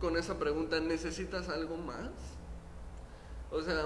[0.00, 2.10] con esa pregunta, ¿necesitas algo más?
[3.52, 3.84] O sea,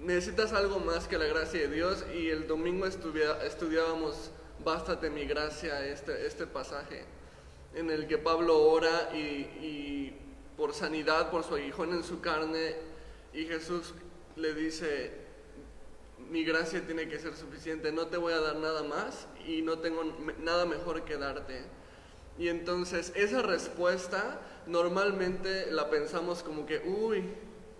[0.00, 4.30] necesitas algo más que la gracia de Dios y el domingo estudiábamos
[4.64, 7.04] Bástate mi gracia, este, este pasaje
[7.74, 10.14] en el que Pablo ora y
[10.56, 12.76] por sanidad, por su aguijón en su carne,
[13.32, 13.92] y Jesús
[14.36, 15.12] le dice,
[16.30, 19.78] mi gracia tiene que ser suficiente, no te voy a dar nada más y no
[19.78, 20.02] tengo
[20.42, 21.62] nada mejor que darte.
[22.38, 27.24] Y entonces esa respuesta normalmente la pensamos como que, uy,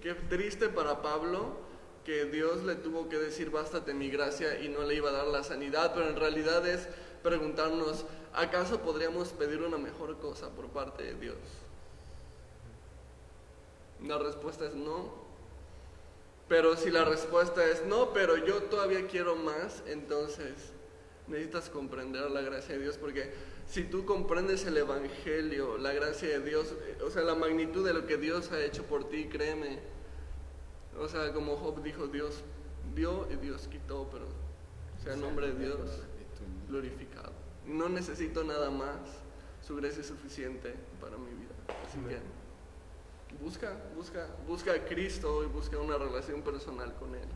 [0.00, 1.64] qué triste para Pablo
[2.04, 5.26] que Dios le tuvo que decir, bástate mi gracia y no le iba a dar
[5.26, 6.88] la sanidad, pero en realidad es
[7.22, 11.36] preguntarnos, ¿acaso podríamos pedir una mejor cosa por parte de Dios?
[14.04, 15.26] La respuesta es no.
[16.48, 20.72] Pero si la respuesta es no, pero yo todavía quiero más, entonces
[21.26, 23.32] necesitas comprender la gracia de Dios, porque
[23.66, 26.72] si tú comprendes el Evangelio, la gracia de Dios,
[27.04, 29.80] o sea, la magnitud de lo que Dios ha hecho por ti, créeme,
[31.00, 32.44] o sea, como Job dijo, Dios
[32.94, 34.26] dio y Dios quitó, pero
[35.02, 35.78] sea el nombre de Dios
[36.68, 37.32] glorificado.
[37.66, 39.00] No necesito nada más,
[39.66, 41.54] su gracia es suficiente para mi vida.
[41.84, 42.20] Así que
[43.42, 47.28] busca, busca, busca a Cristo y busca una relación personal con Él.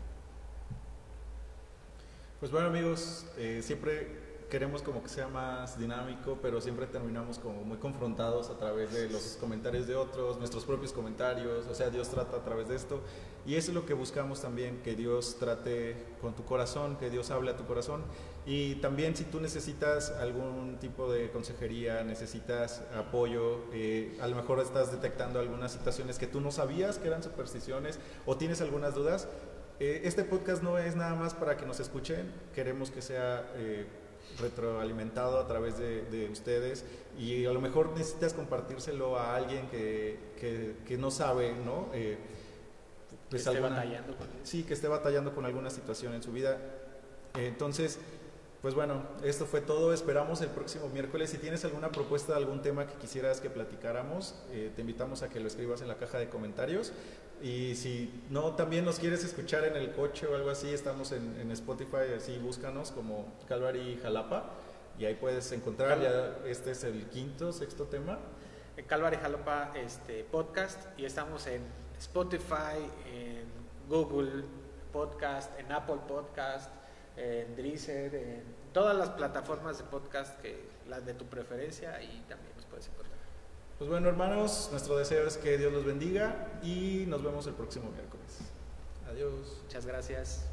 [2.38, 7.64] Pues bueno amigos, eh, siempre queremos como que sea más dinámico, pero siempre terminamos como
[7.64, 12.08] muy confrontados a través de los comentarios de otros, nuestros propios comentarios, o sea, Dios
[12.08, 13.00] trata a través de esto.
[13.46, 17.30] Y eso es lo que buscamos también, que Dios trate con tu corazón, que Dios
[17.30, 18.02] hable a tu corazón.
[18.44, 24.60] Y también si tú necesitas algún tipo de consejería, necesitas apoyo, eh, a lo mejor
[24.60, 29.28] estás detectando algunas situaciones que tú no sabías que eran supersticiones o tienes algunas dudas,
[29.78, 33.86] eh, este podcast no es nada más para que nos escuchen, queremos que sea eh,
[34.38, 36.84] retroalimentado a través de, de ustedes
[37.18, 41.88] y a lo mejor necesitas compartírselo a alguien que, que, que no sabe, ¿no?
[41.92, 42.16] Eh,
[43.10, 44.26] Que pues esté alguna- batallando con.
[44.44, 46.58] Sí, que esté batallando con alguna situación en su vida.
[47.34, 47.98] Entonces,
[48.62, 49.94] Pues bueno, esto fue todo.
[49.94, 51.30] Esperamos el próximo miércoles.
[51.30, 55.40] Si tienes alguna propuesta, algún tema que quisieras que platicáramos, eh, te invitamos a que
[55.40, 56.92] lo escribas en la caja de comentarios.
[57.42, 61.50] Y si no, también nos quieres escuchar en el coche o algo así, estamos en,
[61.52, 64.50] Spotify, así búscanos como Calvary Jalapa.
[64.98, 68.18] Y ahí puedes encontrar, ya este es el quinto, sexto tema.
[68.86, 71.62] Calvary Jalapa este, podcast y estamos en
[71.98, 72.76] Spotify,
[73.10, 73.46] en
[73.88, 74.44] Google
[74.92, 76.70] Podcast, en Apple Podcast,
[77.20, 78.42] en Deezer, en
[78.72, 80.58] todas las plataformas de podcast que
[80.88, 83.18] las de tu preferencia y también nos puedes encontrar.
[83.78, 87.90] Pues bueno, hermanos, nuestro deseo es que Dios los bendiga y nos vemos el próximo
[87.90, 88.38] miércoles.
[89.08, 89.60] Adiós.
[89.64, 90.46] Muchas gracias.